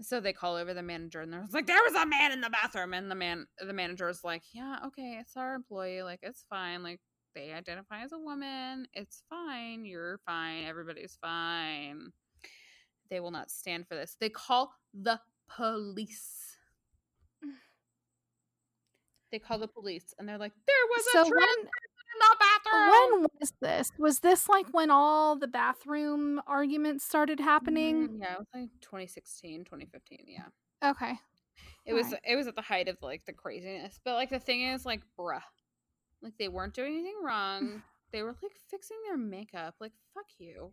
[0.00, 2.50] So they call over the manager and they're like, there was a man in the
[2.50, 2.94] bathroom.
[2.94, 6.02] And the man, the manager is like, yeah, okay, it's our employee.
[6.02, 6.82] Like, it's fine.
[6.82, 7.00] Like,
[7.34, 8.86] they identify as a woman.
[8.92, 9.84] It's fine.
[9.84, 10.64] You're fine.
[10.64, 12.10] Everybody's fine.
[13.10, 14.16] They will not stand for this.
[14.18, 16.56] They call the police.
[19.32, 21.93] They call the police and they're like, there was a So trans when person in
[22.18, 22.90] the bathroom.
[22.90, 23.90] when was this?
[23.98, 28.08] Was this like when all the bathroom arguments started happening?
[28.08, 30.24] Mm, yeah, it was like 2016, 2015.
[30.28, 30.90] Yeah.
[30.90, 31.14] Okay.
[31.86, 32.20] It was Alright.
[32.24, 33.98] it was at the height of like the craziness.
[34.04, 35.40] But like the thing is like bruh.
[36.22, 37.82] Like they weren't doing anything wrong.
[38.12, 39.74] they were like fixing their makeup.
[39.80, 40.72] Like fuck you.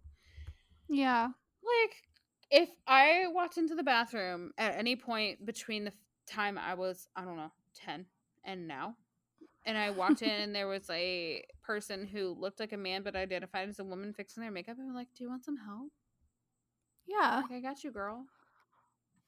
[0.89, 1.26] Yeah.
[1.64, 1.96] Like
[2.50, 5.94] if I walked into the bathroom at any point between the
[6.28, 8.06] time I was I don't know 10
[8.44, 8.96] and now
[9.66, 13.16] and I walked in and there was a person who looked like a man but
[13.16, 15.91] identified as a woman fixing their makeup, And I'm like, "Do you want some help?"
[17.07, 17.41] Yeah.
[17.43, 18.26] Like, I got you, girl.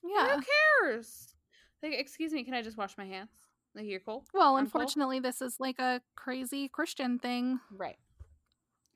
[0.03, 0.35] Yeah.
[0.35, 0.43] Who
[0.81, 1.35] cares?
[1.81, 3.29] Like, excuse me, can I just wash my hands?
[3.75, 4.25] Like, you're cool?
[4.33, 4.81] Well, I'm cool?
[4.81, 7.59] unfortunately, this is like a crazy Christian thing.
[7.71, 7.97] Right.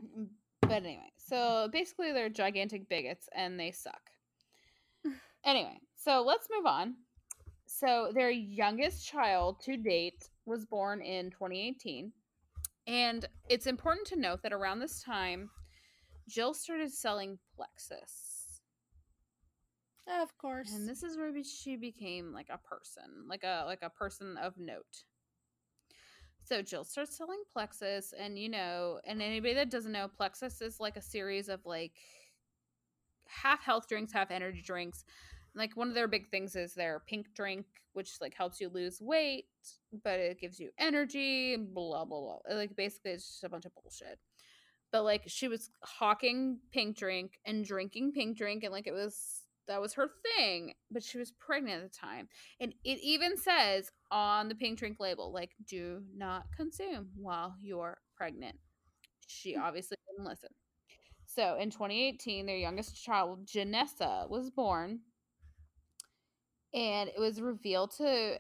[0.02, 0.28] Mm,
[0.62, 4.02] But anyway, so basically they're gigantic bigots and they suck.
[5.44, 6.96] anyway, so let's move on.
[7.66, 12.12] So their youngest child to date was born in 2018.
[12.88, 15.50] And it's important to note that around this time,
[16.28, 18.62] Jill started selling Plexus.
[20.22, 20.72] Of course.
[20.74, 24.54] And this is where she became like a person, like a like a person of
[24.58, 25.04] note.
[26.46, 30.80] So Jill starts selling Plexus, and you know, and anybody that doesn't know, Plexus is
[30.80, 31.92] like a series of like
[33.28, 35.04] half health drinks, half energy drinks.
[35.58, 39.02] Like one of their big things is their pink drink, which like helps you lose
[39.02, 39.46] weight,
[40.04, 41.56] but it gives you energy.
[41.58, 42.56] Blah blah blah.
[42.56, 44.20] Like basically, it's just a bunch of bullshit.
[44.92, 49.42] But like she was hawking pink drink and drinking pink drink, and like it was
[49.68, 50.74] that was her thing.
[50.92, 52.30] But she was pregnant at the time,
[52.60, 57.98] and it even says on the pink drink label, like, "Do not consume while you're
[58.16, 58.58] pregnant."
[59.26, 59.62] She hmm.
[59.62, 60.50] obviously didn't listen.
[61.26, 65.02] So in 2018, their youngest child, Janessa, was born.
[66.74, 68.40] And it was revealed to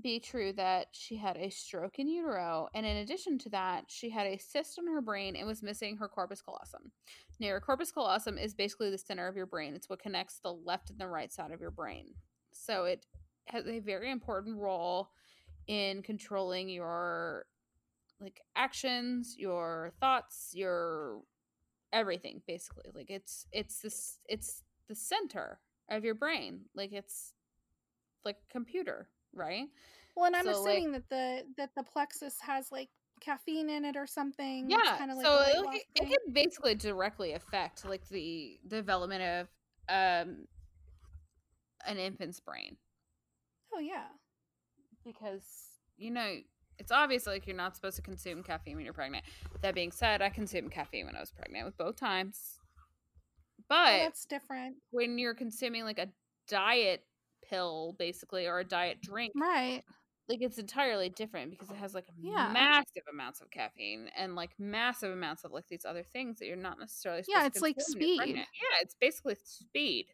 [0.00, 2.68] be true that she had a stroke in utero.
[2.74, 5.96] And in addition to that, she had a cyst on her brain and was missing
[5.98, 6.90] her corpus callosum.
[7.38, 10.52] Now, your corpus callosum is basically the center of your brain, it's what connects the
[10.52, 12.14] left and the right side of your brain.
[12.52, 13.06] So it
[13.46, 15.10] has a very important role
[15.66, 17.46] in controlling your
[18.20, 21.22] like actions, your thoughts, your
[21.92, 22.90] everything basically.
[22.94, 25.58] Like it's it's this it's the center
[25.96, 26.62] of your brain.
[26.74, 27.32] Like it's
[28.24, 29.66] like computer, right?
[30.16, 32.88] well, and I'm so, like- assuming that the that the plexus has like
[33.20, 34.68] caffeine in it or something.
[34.68, 34.96] Yeah.
[34.98, 35.40] kind of like so
[35.72, 39.48] it, it can basically directly affect like the development of
[39.88, 40.36] um
[41.86, 42.76] an infant's brain
[43.74, 44.04] Oh yeah.
[45.04, 45.42] because
[45.96, 46.36] you know
[46.78, 49.24] it's obvious like you're not supposed to consume caffeine when you're pregnant.
[49.60, 52.58] That being said, I consumed caffeine when I was pregnant with both times.
[53.70, 54.76] Well, But that's different.
[54.90, 56.08] when you're consuming like a
[56.48, 57.04] diet
[57.48, 59.82] pill basically or a diet drink Right.
[60.28, 62.50] like it's entirely different because it has like Yeah.
[62.52, 66.56] massive amounts of caffeine and like massive amounts of like these other things that you're
[66.56, 68.46] not necessarily Yeah, supposed to it's like consume when you're speed.
[68.54, 70.06] yeah it's basically speed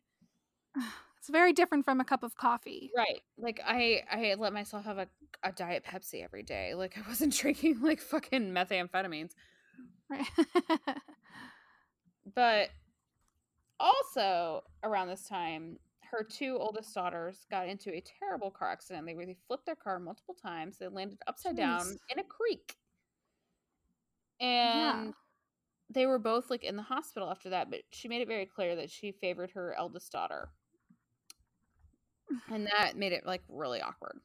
[1.19, 2.91] It's very different from a cup of coffee.
[2.97, 5.09] right like i i let myself have a,
[5.43, 9.33] a diet pepsi every day like i wasn't drinking like fucking methamphetamines
[10.09, 10.27] Right.
[12.35, 12.71] but
[13.81, 15.79] also around this time
[16.11, 19.07] her two oldest daughters got into a terrible car accident.
[19.07, 20.79] They really flipped their car multiple times.
[20.79, 22.77] They landed upside down in a creek.
[24.41, 25.03] Yeah.
[25.03, 25.15] and
[25.91, 28.77] they were both like in the hospital after that but she made it very clear
[28.77, 30.49] that she favored her eldest daughter.
[32.51, 34.19] And that made it like really awkward.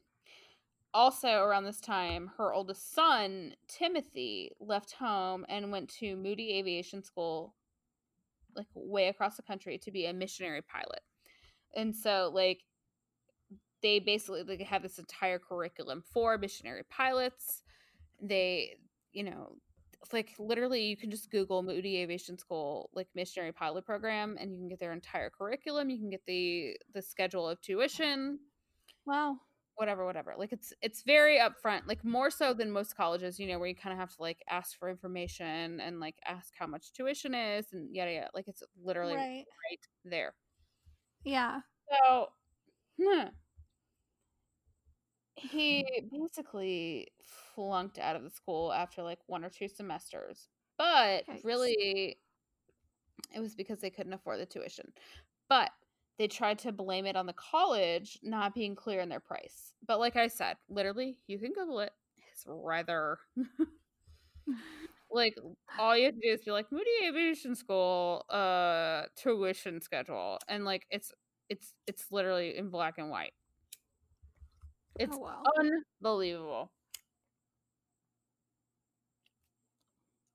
[0.93, 7.01] Also around this time her oldest son timothy left home and went to moody aviation
[7.03, 7.55] school
[8.55, 11.01] like way across the country to be a missionary pilot.
[11.75, 12.61] And so like
[13.81, 17.63] they basically like have this entire curriculum for missionary pilots.
[18.21, 18.77] They
[19.11, 19.57] you know
[20.11, 24.57] like literally you can just google moody aviation school like missionary pilot program and you
[24.57, 25.89] can get their entire curriculum.
[25.89, 28.39] You can get the the schedule of tuition.
[29.05, 29.37] Wow.
[29.75, 33.57] Whatever whatever like it's it's very upfront like more so than most colleges you know
[33.57, 36.93] where you kind of have to like ask for information and like ask how much
[36.93, 39.79] tuition is and yada yada like it's literally right, Right.
[40.05, 40.33] there
[41.23, 41.61] Yeah.
[41.91, 42.27] so
[43.01, 43.27] hmm,
[45.35, 47.07] he basically
[47.55, 51.43] flunked out of the school after like one or two semesters but Yikes.
[51.43, 52.17] really
[53.33, 54.91] it was because they couldn't afford the tuition
[55.49, 55.71] but
[56.19, 59.73] they tried to blame it on the college not being clear in their price.
[59.87, 61.91] But like i said literally you can google it.
[62.31, 63.19] It's rather
[65.11, 65.35] like
[65.79, 70.39] all you have to do is be like moody aviation school uh tuition schedule.
[70.47, 71.11] And like it's
[71.49, 73.33] it's it's literally in black and white.
[74.99, 75.43] It's oh well.
[76.01, 76.71] unbelievable.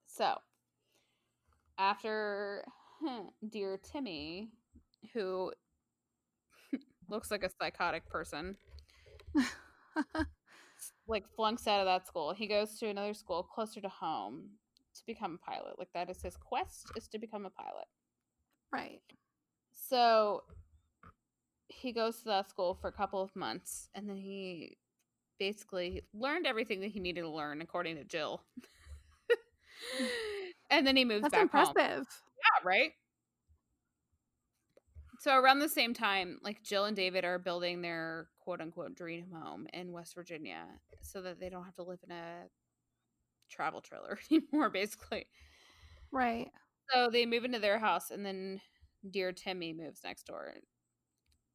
[0.06, 0.38] So
[1.78, 2.64] after
[3.50, 4.50] dear timmy
[5.12, 5.52] who
[7.08, 8.56] looks like a psychotic person.
[11.08, 12.32] Like flunks out of that school.
[12.32, 14.50] He goes to another school closer to home
[14.94, 15.78] to become a pilot.
[15.78, 17.86] Like that is his quest is to become a pilot.
[18.72, 19.00] Right.
[19.72, 20.42] so
[21.68, 24.76] he goes to that school for a couple of months and then he
[25.38, 28.42] basically learned everything that he needed to learn according to jill.
[29.96, 30.04] Hmm.
[30.70, 31.74] And then he moves That's back impressive.
[31.76, 32.92] home yeah, right?
[35.18, 39.26] So around the same time, like Jill and David are building their quote unquote dream
[39.32, 40.64] home in West Virginia
[41.02, 42.44] so that they don't have to live in a
[43.50, 45.26] travel trailer anymore, basically.
[46.12, 46.50] Right.
[46.92, 48.60] So they move into their house and then
[49.10, 50.54] dear Timmy moves next door.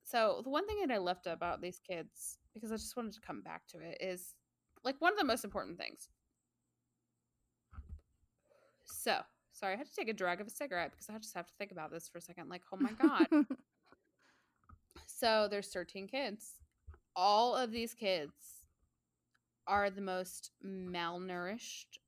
[0.03, 3.21] So the one thing that I left about these kids, because I just wanted to
[3.21, 4.35] come back to it, is
[4.83, 6.09] like one of the most important things.
[8.85, 9.21] So
[9.53, 11.53] sorry, I had to take a drag of a cigarette because I just have to
[11.57, 12.49] think about this for a second.
[12.49, 13.27] Like, oh my god.
[15.05, 16.53] so there's 13 kids.
[17.15, 18.33] All of these kids
[19.67, 21.99] are the most malnourished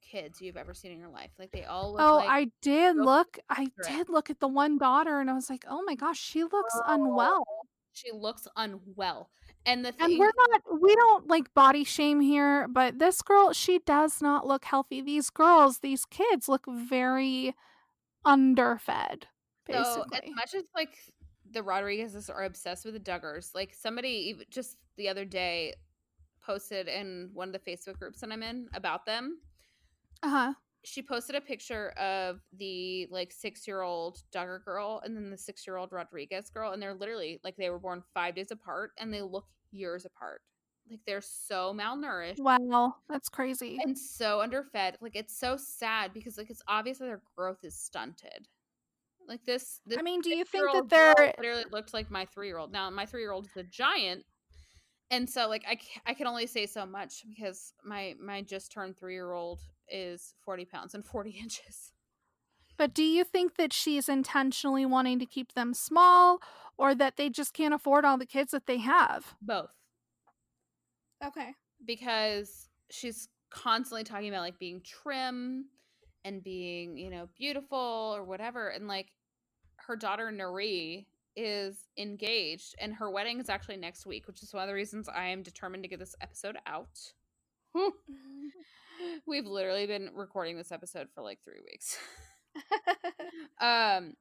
[0.00, 1.30] kids you've ever seen in your life.
[1.38, 3.38] Like they all look oh, like I did look.
[3.48, 6.42] I did look at the one daughter, and I was like, "Oh my gosh, she
[6.42, 6.82] looks oh.
[6.86, 7.44] unwell."
[7.92, 9.30] she looks unwell.
[9.64, 10.80] And the And we're not.
[10.80, 15.00] We don't like body shame here, but this girl, she does not look healthy.
[15.00, 17.54] These girls, these kids, look very
[18.24, 19.26] underfed.
[19.70, 20.98] so as much as like
[21.50, 25.74] the Rodriguezes are obsessed with the Duggars, like somebody even just the other day
[26.44, 29.38] posted in one of the Facebook groups that I'm in about them.
[30.22, 30.52] uh huh.
[30.84, 35.38] She posted a picture of the like six year old Duggar girl and then the
[35.38, 38.90] six year old Rodriguez girl, and they're literally like they were born five days apart
[38.98, 40.40] and they look years apart.
[40.90, 42.40] Like they're so malnourished.
[42.40, 43.78] Wow, that's crazy.
[43.82, 44.96] and so underfed.
[45.00, 48.48] Like it's so sad because like it's obvious that their growth is stunted.
[49.28, 52.48] Like this, this I mean, do you think that they're literally looked like my three
[52.48, 52.72] year old?
[52.72, 54.24] Now my three year old is a giant,
[55.10, 58.98] and so like I I can only say so much because my my just turned
[58.98, 59.60] three year old
[59.92, 61.92] is forty pounds and forty inches.
[62.78, 66.40] But do you think that she's intentionally wanting to keep them small
[66.78, 69.34] or that they just can't afford all the kids that they have?
[69.42, 69.70] Both
[71.24, 71.54] Okay.
[71.84, 75.66] because she's constantly talking about like being trim
[76.24, 79.08] and being you know beautiful or whatever and like
[79.76, 84.62] her daughter Nurie is engaged and her wedding is actually next week which is one
[84.62, 86.98] of the reasons i am determined to get this episode out
[89.26, 91.98] we've literally been recording this episode for like three weeks
[93.60, 94.14] um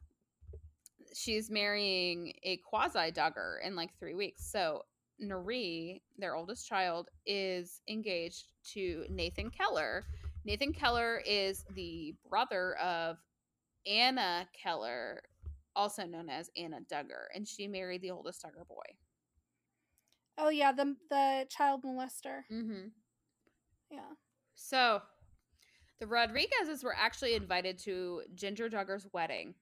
[1.14, 4.50] she's marrying a quasi Duggar in like three weeks.
[4.50, 4.84] So
[5.22, 10.06] Nurie, their oldest child, is engaged to Nathan Keller.
[10.46, 13.18] Nathan Keller is the brother of
[13.86, 15.22] Anna Keller,
[15.76, 18.98] also known as Anna Duggar, and she married the oldest Duggar boy.
[20.38, 22.44] Oh yeah, the the child molester.
[22.52, 22.88] Mm-hmm.
[23.92, 24.00] Yeah.
[24.56, 25.02] So
[26.00, 29.54] the Rodriguezes were actually invited to Jinger Duggar's wedding.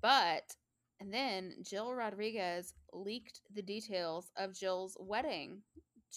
[0.00, 0.56] But,
[0.98, 5.62] and then Jill Rodriguez leaked the details of Jill's wedding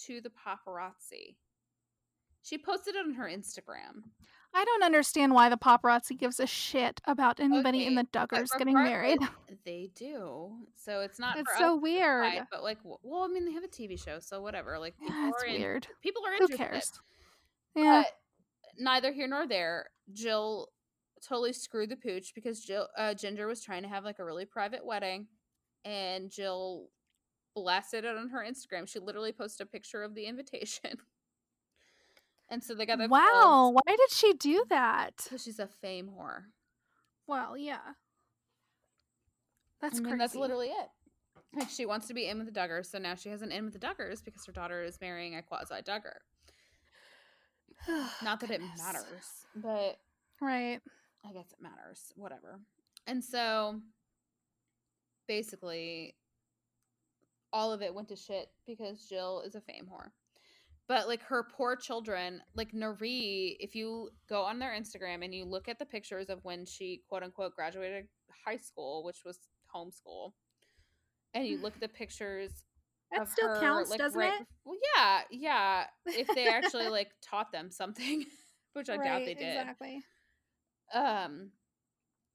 [0.06, 1.36] to the paparazzi.
[2.42, 4.02] She posted it on her Instagram.
[4.56, 8.74] I don't understand why the paparazzi gives a shit about anybody in the Duggars getting
[8.74, 9.18] married.
[9.66, 10.52] They do.
[10.76, 12.24] So it's not It's so weird.
[12.24, 14.78] decide, but like, well, I mean, they have a TV show, so whatever.
[14.78, 16.52] Like, people Yeah, it's are in, people are interested.
[16.52, 16.92] Who cares?
[17.74, 18.02] Yeah.
[18.04, 18.12] But
[18.78, 19.90] neither here nor there.
[20.12, 20.68] Jill
[21.26, 24.44] totally screwed the pooch because Jill uh, Jinger was trying to have like a really
[24.44, 25.26] private wedding,
[25.84, 26.86] and Jill
[27.56, 28.88] blasted it on her Instagram.
[28.88, 30.92] She literally posted a picture of the invitation,
[32.50, 33.70] and so they got their Wow.
[33.72, 35.22] Why did she do that?
[35.24, 36.44] because she's a fame whore.
[37.26, 37.78] Well, yeah.
[39.80, 40.18] That's I mean, crazy.
[40.18, 40.88] that's literally it.
[41.54, 43.64] Like she wants to be in with the Duggars, so now she has an in
[43.64, 46.16] with the Duggars because her daughter is marrying a quasi Duggar.
[48.22, 49.98] Not that it matters, but
[50.40, 50.80] Right.
[51.24, 52.12] I guess it matters.
[52.16, 52.60] Whatever.
[53.06, 53.80] And so
[55.26, 56.14] basically
[57.52, 60.10] all of it went to shit because Jill is a fame whore.
[60.88, 65.44] But like her poor children, like Nurie, if you go on their Instagram and you
[65.44, 68.06] look at the pictures of when she quote unquote graduated
[68.44, 69.40] high school, which was
[69.74, 70.32] homeschool,
[71.34, 72.52] and you look at the pictures
[73.10, 74.46] That still her, counts, like, doesn't right it?
[74.64, 75.84] Well, yeah, yeah.
[76.06, 78.24] If they actually like taught them something,
[78.74, 79.58] which I doubt they did.
[79.58, 80.02] Exactly.
[80.94, 81.50] Um,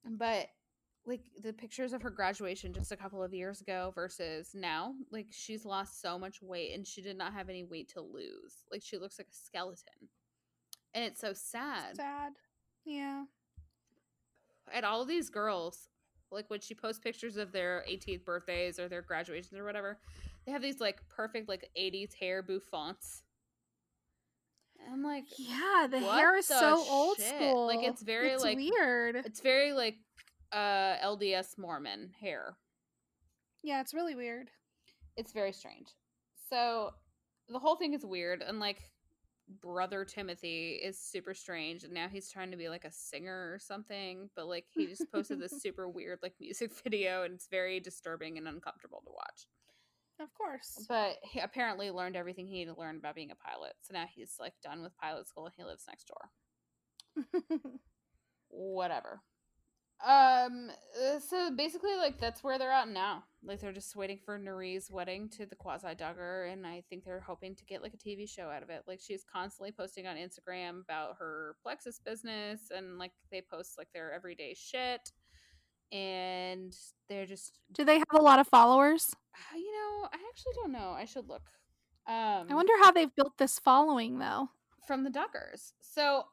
[0.05, 0.47] but
[1.05, 5.27] like the pictures of her graduation just a couple of years ago versus now, like
[5.31, 8.63] she's lost so much weight and she did not have any weight to lose.
[8.71, 10.09] Like she looks like a skeleton.
[10.93, 11.95] And it's so sad.
[11.95, 12.33] Sad.
[12.85, 13.23] Yeah.
[14.73, 15.87] And all of these girls,
[16.31, 19.99] like when she posts pictures of their 18th birthdays or their graduations or whatever,
[20.45, 23.21] they have these like perfect like 80s hair bouffants.
[24.91, 27.27] I'm like, Yeah, the hair is so old shit?
[27.27, 27.67] school.
[27.67, 29.15] Like, it's very, It's like- weird.
[29.15, 29.95] it's very like
[30.51, 32.57] uh LDS Mormon hair.
[33.63, 34.49] Yeah, it's really weird.
[35.17, 35.87] it's very strange.
[36.49, 36.91] So
[37.49, 38.81] the whole thing is weird, and like
[39.61, 43.59] brother Timothy is super strange, and now he's trying to be like a singer or
[43.59, 44.29] something.
[44.35, 48.37] But like he just posted this super weird like music video, and it's very disturbing
[48.37, 49.47] and uncomfortable to watch.
[50.19, 50.85] Of course.
[50.87, 54.05] But he apparently learned everything he needed to learn about being a pilot, so now
[54.13, 56.29] he's like done with pilot school and he lives next door.
[58.49, 59.21] Whatever.
[60.05, 60.71] Um.
[60.99, 63.23] uh, So basically, like that's where they're at now.
[63.43, 67.19] Like they're just waiting for Nurie's wedding to the quasi Duggar, and I think they're
[67.19, 68.83] hoping to get like a TV show out of it.
[68.87, 73.89] Like she's constantly posting on Instagram about her Plexus business, and like they post like
[73.93, 75.11] their everyday shit,
[75.91, 76.73] and
[77.09, 79.13] they're just Do they have a lot of followers?
[79.35, 80.91] uh, you know I actually don't know.
[80.97, 81.43] I should look.
[82.07, 84.49] Um, I wonder how they've built this following though.
[84.87, 85.73] from the Duggars.
[85.81, 86.23] So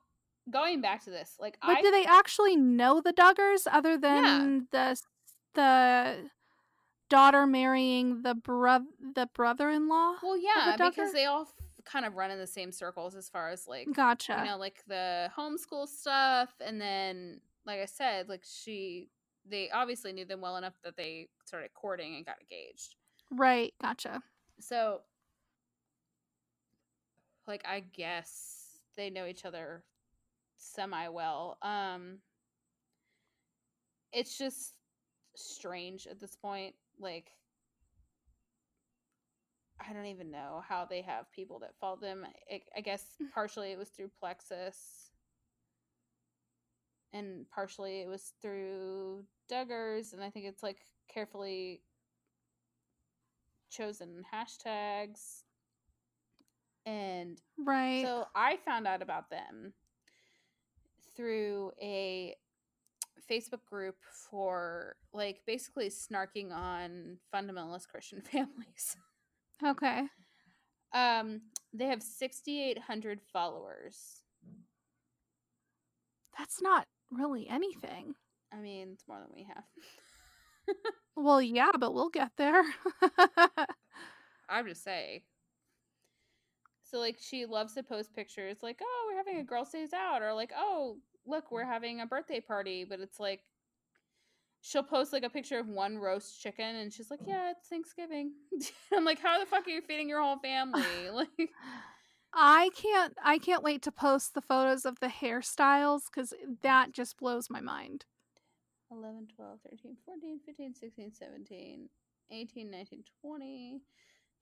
[0.51, 4.68] going back to this, like But I do they actually know the Duggars other than
[4.70, 5.01] the
[5.55, 6.30] the
[7.09, 10.16] daughter marrying the bro- the brother-in-law?
[10.22, 10.90] Well, yeah, Duggar?
[10.90, 11.53] because they all f-
[11.84, 14.36] kind of run in the same circles as far as like Gotcha.
[14.38, 19.09] you know, like the homeschool stuff, and then like I said, like she,
[19.49, 22.96] they obviously knew them well enough that they started courting and got engaged.
[23.30, 24.22] Right, gotcha.
[24.61, 25.03] So,
[27.46, 29.84] like, I guess they know each other
[30.59, 31.56] semi well.
[31.62, 32.18] Um,
[34.12, 34.74] it's just
[35.36, 36.74] strange at this point.
[36.98, 37.30] Like,
[39.80, 42.26] I don't even know how they have people that follow them.
[42.50, 43.04] I, I guess
[43.34, 45.11] partially it was through Plexus,
[47.12, 50.78] and partially it was through Duggars, and I think it's like
[51.12, 51.82] carefully
[53.70, 55.42] chosen hashtags.
[56.86, 58.02] And Right.
[58.02, 59.74] so I found out about them
[61.19, 62.37] through a
[63.29, 63.97] Facebook group
[64.31, 68.97] for like basically snarking on fundamentalist Christian families.
[69.66, 70.05] okay.
[70.95, 71.43] Um,
[71.75, 74.23] they have 6,800 followers.
[76.39, 78.14] That's not really anything.
[78.53, 79.64] I mean, it's more than we have.
[81.21, 82.62] Well, yeah, but we'll get there.
[84.49, 85.23] I'm just saying.
[86.91, 89.47] So like she loves to post pictures like, "Oh, we're having a mm.
[89.47, 91.72] girl stays out," or like, "Oh, look, we're mm.
[91.72, 93.43] having a birthday party," but it's like
[94.61, 97.28] she'll post like a picture of one roast chicken and she's like, mm.
[97.28, 98.32] Yeah, it's Thanksgiving.
[98.93, 100.82] I'm like, How the fuck are you feeding your whole family?
[101.12, 101.51] Like
[102.34, 107.16] I can't I can't wait to post the photos of the hairstyles cuz that just
[107.16, 108.05] blows my mind.
[108.91, 111.89] 11, 12, 13, 14, 15, 16, 17,
[112.30, 113.80] 18, 19, 20,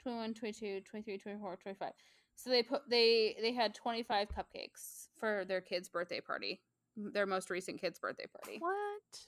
[0.03, 1.93] 21, 22, 23, 24, 25.
[2.37, 6.61] So they put they they had 25 cupcakes for their kid's birthday party.
[6.97, 8.59] Their most recent kid's birthday party.
[8.59, 9.21] What?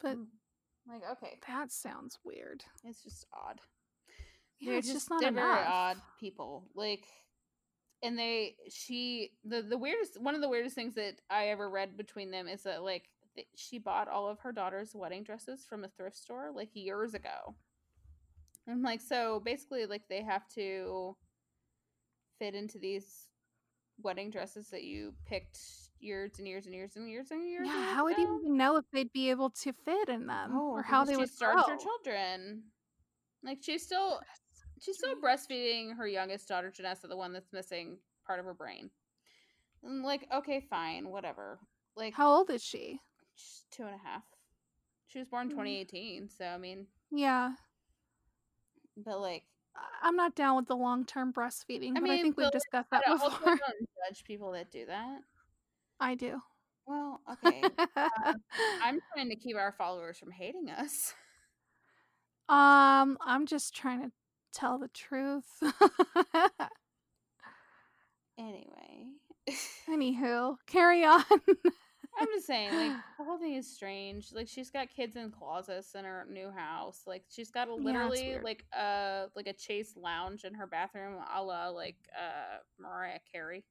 [0.00, 0.26] But Mm.
[0.88, 2.64] Like, okay, that sounds weird.
[2.84, 3.60] it's just odd.
[4.58, 5.58] Yeah, they're it's just, just not they're enough.
[5.58, 6.64] very odd people.
[6.74, 7.04] Like
[8.02, 11.96] and they she the the weirdest one of the weirdest things that I ever read
[11.96, 13.04] between them is that like
[13.36, 17.14] th- she bought all of her daughter's wedding dresses from a thrift store like years
[17.14, 17.54] ago.
[18.68, 21.16] I'm like so basically like they have to
[22.42, 23.28] fit into these
[24.02, 25.60] wedding dresses that you picked
[26.00, 27.68] years and years and years and years and years.
[27.68, 30.72] Yeah, how would you even know if they'd be able to fit in them Oh,
[30.72, 32.64] or how they would starved her children.
[33.44, 34.20] Like she's still
[34.80, 38.90] she's still breastfeeding her youngest daughter, Janessa, the one that's missing part of her brain.
[39.84, 41.60] And like, okay, fine, whatever.
[41.94, 42.98] Like How old is she?
[43.36, 44.24] she's two and a half.
[45.06, 45.50] She was born Mm.
[45.50, 47.52] 2018, so I mean, Yeah,
[48.96, 49.44] but like,
[50.02, 53.02] I'm not down with the long term breastfeeding, I but I think we've discussed that
[53.06, 53.56] don't, also before.
[53.56, 55.20] don't judge people that do that.
[56.00, 56.40] I do.
[56.86, 57.62] Well, okay,
[58.82, 61.14] I'm trying to keep our followers from hating us.
[62.48, 64.10] um, I'm just trying to
[64.52, 65.46] tell the truth.
[68.38, 69.06] Anyway,
[69.88, 71.22] Anywho, carry on.
[72.18, 74.32] I'm just saying, like the whole thing is strange.
[74.32, 77.00] Like she's got kids in closets in her new house.
[77.06, 78.44] Like she's got a literally weird.
[78.44, 83.64] like a like a chaise lounge in her bathroom, a la like uh Mariah Carey.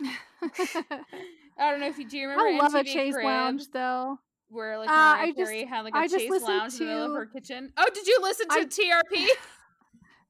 [0.02, 4.18] I don't know if you do you remember I love a Chaise Cribs, lounge though.
[4.48, 6.84] where like Uh, Mariah I just- Carey had like a I chaise lounge in the
[6.92, 7.72] middle of her kitchen.
[7.76, 9.26] Oh, did you listen to I- TRP?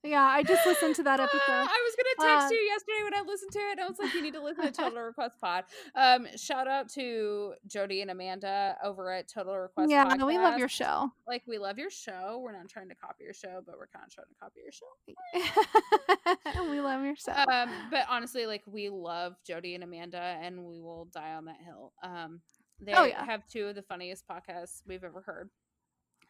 [0.04, 1.40] Yeah, I just listened to that episode.
[1.48, 3.70] I was gonna text Uh, you yesterday when I listened to it.
[3.72, 5.64] and I was like, you need to listen to Total Request Pod.
[5.94, 9.90] Um, shout out to Jody and Amanda over at Total Request.
[9.90, 11.10] yeah, no, we love your show.
[11.26, 12.38] Like, we love your show.
[12.42, 14.72] We're not trying to copy your show, but we're kind of trying to copy your
[14.72, 16.60] show.
[16.70, 17.32] we love your show.
[17.32, 21.56] Um, but honestly, like, we love Jody and Amanda, and we will die on that
[21.64, 21.92] hill.
[22.02, 22.40] Um,
[22.80, 23.24] they Oh, yeah.
[23.24, 25.48] have two of the funniest podcasts we've ever heard.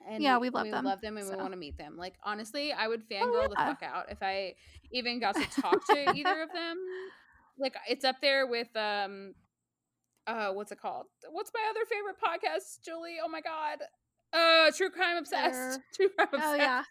[0.08, 0.70] And Yeah, we love them.
[0.70, 1.96] we them, love them, and we want to meet them.
[1.96, 3.68] Like, honestly, I would fangirl the yeah.
[3.68, 4.54] fuck out if I
[4.92, 6.78] even got to talk to either of them.
[7.58, 9.34] Like, it's up there with um,
[10.26, 11.06] uh, what's it called?
[11.30, 13.16] What's my other favorite podcast, Julie?
[13.22, 13.78] Oh my god,
[14.32, 15.80] uh, True Crime Obsessed.
[15.94, 16.82] True Crime oh yeah,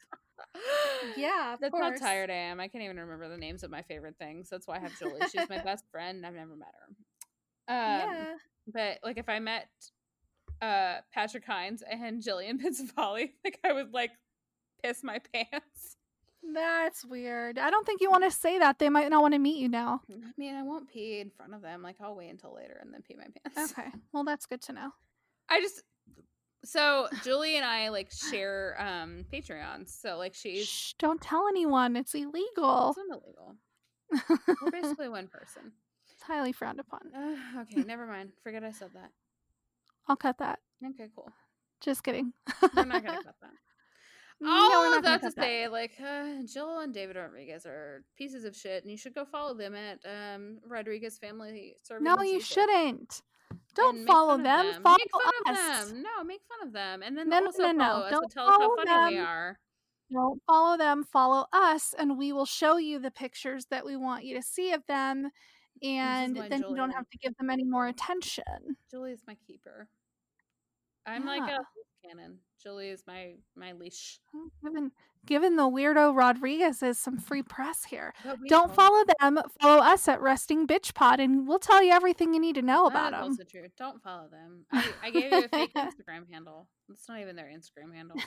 [1.17, 1.53] yeah.
[1.53, 1.99] Of That's course.
[1.99, 2.59] how tired I am.
[2.59, 4.49] I can't even remember the names of my favorite things.
[4.49, 5.21] That's why I have Julie.
[5.31, 6.25] She's my best friend.
[6.25, 6.95] I've never met her.
[7.75, 8.33] Um, yeah.
[8.67, 9.67] But like, if I met
[10.61, 14.11] uh Patrick Hinds and Gillian Pensavalle, like I would like
[14.83, 15.97] piss my pants.
[16.53, 17.57] That's weird.
[17.57, 18.77] I don't think you want to say that.
[18.77, 20.01] They might not want to meet you now.
[20.11, 21.81] I mean, I won't pee in front of them.
[21.81, 23.71] Like, I'll wait until later and then pee my pants.
[23.71, 23.87] Okay.
[24.11, 24.89] Well, that's good to know.
[25.49, 25.83] I just
[26.65, 29.89] so Julie and I like share um Patreons.
[29.99, 31.95] So like she's Shh, don't tell anyone.
[31.95, 32.95] It's illegal.
[32.95, 33.55] it's illegal.
[34.61, 35.73] We're basically one person.
[36.13, 36.99] it's highly frowned upon.
[37.15, 38.31] Uh, okay, never mind.
[38.43, 39.11] Forget I said that.
[40.07, 40.59] I'll cut that.
[40.85, 41.31] Okay, cool.
[41.81, 42.33] Just kidding.
[42.75, 43.51] We're not gonna cut that.
[44.41, 45.41] No, All we're of gonna that to cut that.
[45.43, 49.23] say, like uh, Jill and David Rodriguez are pieces of shit, and you should go
[49.25, 52.03] follow them at um, Rodriguez Family Serving.
[52.03, 53.21] No, you shouldn't.
[53.75, 54.81] Don't follow of them.
[54.83, 55.83] Follow make fun us.
[55.83, 56.03] of them.
[56.03, 57.83] No, make fun of them, and then No, no, also no, no.
[57.85, 59.59] follow us Don't and tell us how funny we are.
[60.11, 61.03] Don't follow them.
[61.03, 64.71] Follow us, and we will show you the pictures that we want you to see
[64.73, 65.29] of them.
[65.81, 68.43] And then you don't have to give them any more attention.
[68.91, 69.87] Julie is my keeper.
[71.05, 71.57] I'm like a Yeah.
[72.05, 72.39] Cannon.
[72.61, 74.19] Julie is my my leash.
[74.63, 74.91] Given
[75.25, 78.13] given the weirdo Rodriguez is some free press here.
[78.47, 79.39] Don't know follow them.
[79.61, 82.85] Follow us at Resting Bitch Pod, and we'll tell you everything you need to know
[82.85, 83.23] about them.
[83.23, 83.67] also true.
[83.77, 84.65] Don't follow them.
[84.71, 86.67] I, I gave you a fake Instagram handle.
[86.89, 88.17] It's not even their Instagram handle.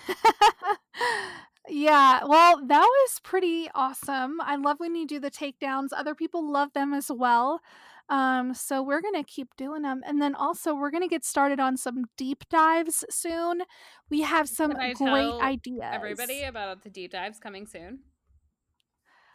[1.69, 4.41] yeah, well, that was pretty awesome.
[4.41, 5.89] I love when you do the takedowns.
[5.97, 7.61] Other people love them as well.
[8.09, 11.77] Um, so we're gonna keep doing them, and then also we're gonna get started on
[11.77, 13.63] some deep dives soon.
[14.11, 15.83] We have some great ideas.
[15.93, 18.01] Everybody about the deep dives coming soon.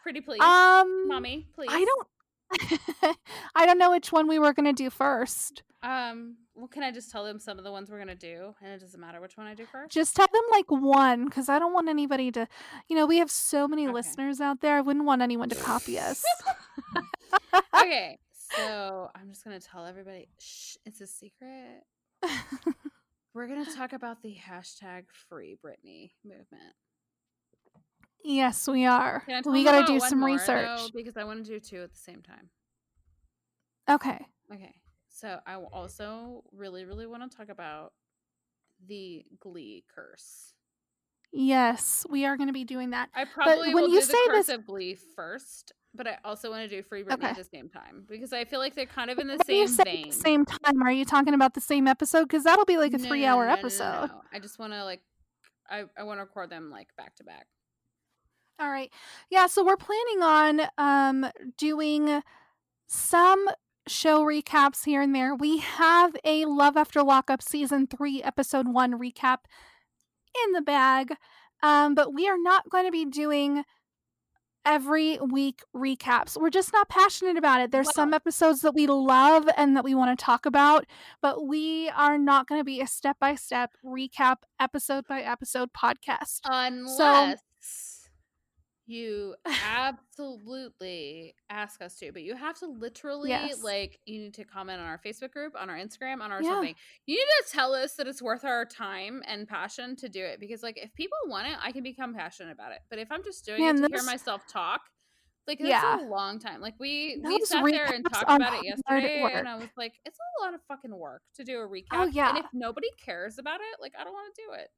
[0.04, 1.70] Pretty please, um, mommy, please.
[1.72, 2.08] I don't.
[3.56, 5.64] I don't know which one we were gonna do first.
[5.84, 8.72] Um, well, can I just tell them some of the ones we're gonna do, and
[8.72, 9.92] it doesn't matter which one I do first?
[9.92, 12.48] Just tell them like one, because I don't want anybody to.
[12.88, 13.94] You know, we have so many Okay.
[13.94, 14.78] listeners out there.
[14.78, 16.24] I wouldn't want anyone to copy us.
[17.76, 18.20] okay,
[18.56, 20.28] so I'm just gonna tell everybody.
[20.40, 21.84] Shh, it's a secret.
[23.34, 26.76] We're gonna talk about the hashtag Free Britney movement.
[28.24, 29.22] Yes, we are.
[29.22, 30.68] Can I tell We got to do some more, research.
[30.68, 30.88] though?
[30.94, 32.50] because I want to do two at the same time.
[33.90, 34.24] Okay.
[34.54, 34.76] Okay,
[35.10, 37.94] so I also really, really want to talk about
[38.88, 40.54] the Glee curse.
[41.34, 43.10] Yes, we are going to be doing that.
[43.16, 46.08] I probably but when will you do the say curse this- of Glee first, but
[46.08, 47.28] I also want to do Free Britney Okay.
[47.28, 49.86] at the same time because I feel like they're kind of in the When same
[49.86, 50.08] vein.
[50.08, 52.24] the same time, are you talking about the same episode?
[52.24, 54.08] Because that'll be like a No, three-hour no, no, episode.
[54.08, 54.22] no.
[54.34, 55.02] I just want to like,
[55.70, 57.48] I I want to record them like back to back.
[58.60, 58.92] All right.
[59.30, 62.22] Yeah, so we're planning on um doing
[62.88, 63.48] some
[63.88, 65.34] show recaps here and there.
[65.34, 69.40] We have a Love After Lockup season 3 episode 1 recap
[70.46, 71.16] in the bag.
[71.64, 73.64] Um but we are not going to be doing
[74.66, 76.40] every week recaps.
[76.40, 77.72] We're just not passionate about it.
[77.72, 80.86] There's some episodes that we love and that we want to talk about,
[81.22, 86.42] but we are not going to be a step-by-step recap episode by episode podcast.
[86.46, 87.40] Unless
[88.92, 89.36] you
[90.16, 93.64] absolutely ask us to, but you have to literally Yes.
[93.64, 96.50] like you need to comment on our Facebook group, on our Instagram, on our Yeah.
[96.50, 96.76] something.
[97.06, 100.40] You need to tell us that it's worth our time and passion to do it
[100.40, 102.82] because like if people want it, I can become passionate about it.
[102.90, 104.82] But if I'm just doing Man, it to those- hear myself talk,
[105.48, 106.02] like that's Yeah.
[106.02, 106.62] a long time.
[106.62, 110.20] Like we we sat there and talked about it yesterday, and I was like, it's
[110.40, 111.88] a lot of fucking work to do a recap.
[111.94, 112.30] Oh, yeah.
[112.30, 114.72] and if nobody cares about it, like I don't want to do it.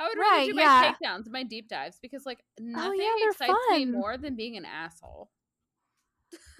[0.00, 0.94] I would Right, rather do my yeah.
[1.00, 4.64] takedowns my deep dives because like nothing yeah, they're excites me more than being an
[4.64, 5.30] asshole.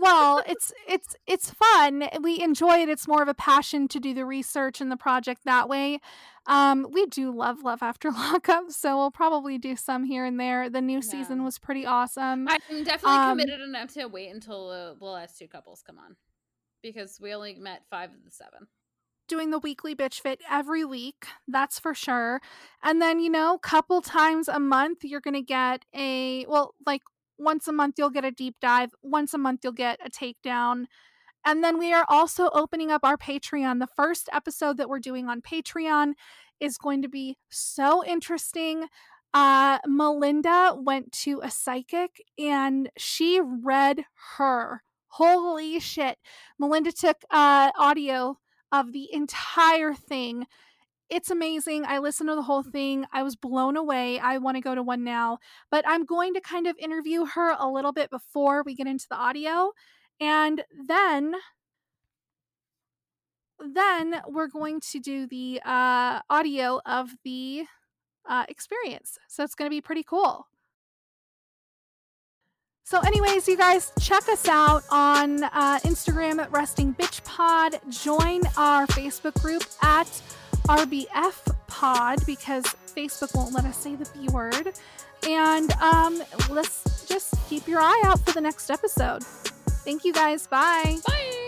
[0.00, 4.12] well it's it's it's fun we enjoy it it's more of a passion to do
[4.12, 6.00] the research and the project that way
[6.46, 10.68] um we do love love after lockup so we'll probably do some here and there
[10.68, 14.96] the new season was pretty awesome I'm definitely Um, committed enough to wait until the,
[14.98, 16.16] the last two couples come on
[16.82, 18.66] because we only met five of the seven.
[19.30, 22.40] Doing the weekly bitch fit every week that's for sure.
[22.82, 27.02] And then you know couple times a month you're gonna get a well like
[27.38, 30.86] once a month you'll get a deep dive once a month you'll get a takedown.
[31.46, 33.78] And then we are also opening up our patreon.
[33.78, 36.12] The first episode that we're doing on patreon
[36.58, 38.88] is going to be so interesting.
[39.32, 44.04] Uh melinda went to a psychic and she read
[44.36, 44.82] her.
[45.14, 46.18] Holy shit.
[46.58, 48.38] Melinda took uh audio
[48.72, 50.46] of the entire thing.
[51.08, 51.84] It's amazing.
[51.86, 53.04] I listened to the whole thing.
[53.12, 54.20] I was blown away.
[54.20, 55.38] I want to go to one now,
[55.70, 59.06] but I'm going to kind of interview her a little bit before we get into
[59.10, 59.72] the audio.
[60.20, 61.34] And then
[63.74, 67.64] then we're going to do the uh audio of the
[68.28, 69.18] uh experience.
[69.28, 70.46] So it's going to be pretty cool.
[72.90, 77.78] So, anyways, you guys check us out on uh, Instagram at Resting Bitch Pod.
[77.88, 80.08] Join our Facebook group at
[80.66, 84.72] RBF Pod because Facebook won't let us say the B word.
[85.22, 86.20] And um,
[86.50, 89.22] let's just keep your eye out for the next episode.
[89.22, 90.48] Thank you guys.
[90.48, 90.98] Bye.
[91.06, 91.39] Bye.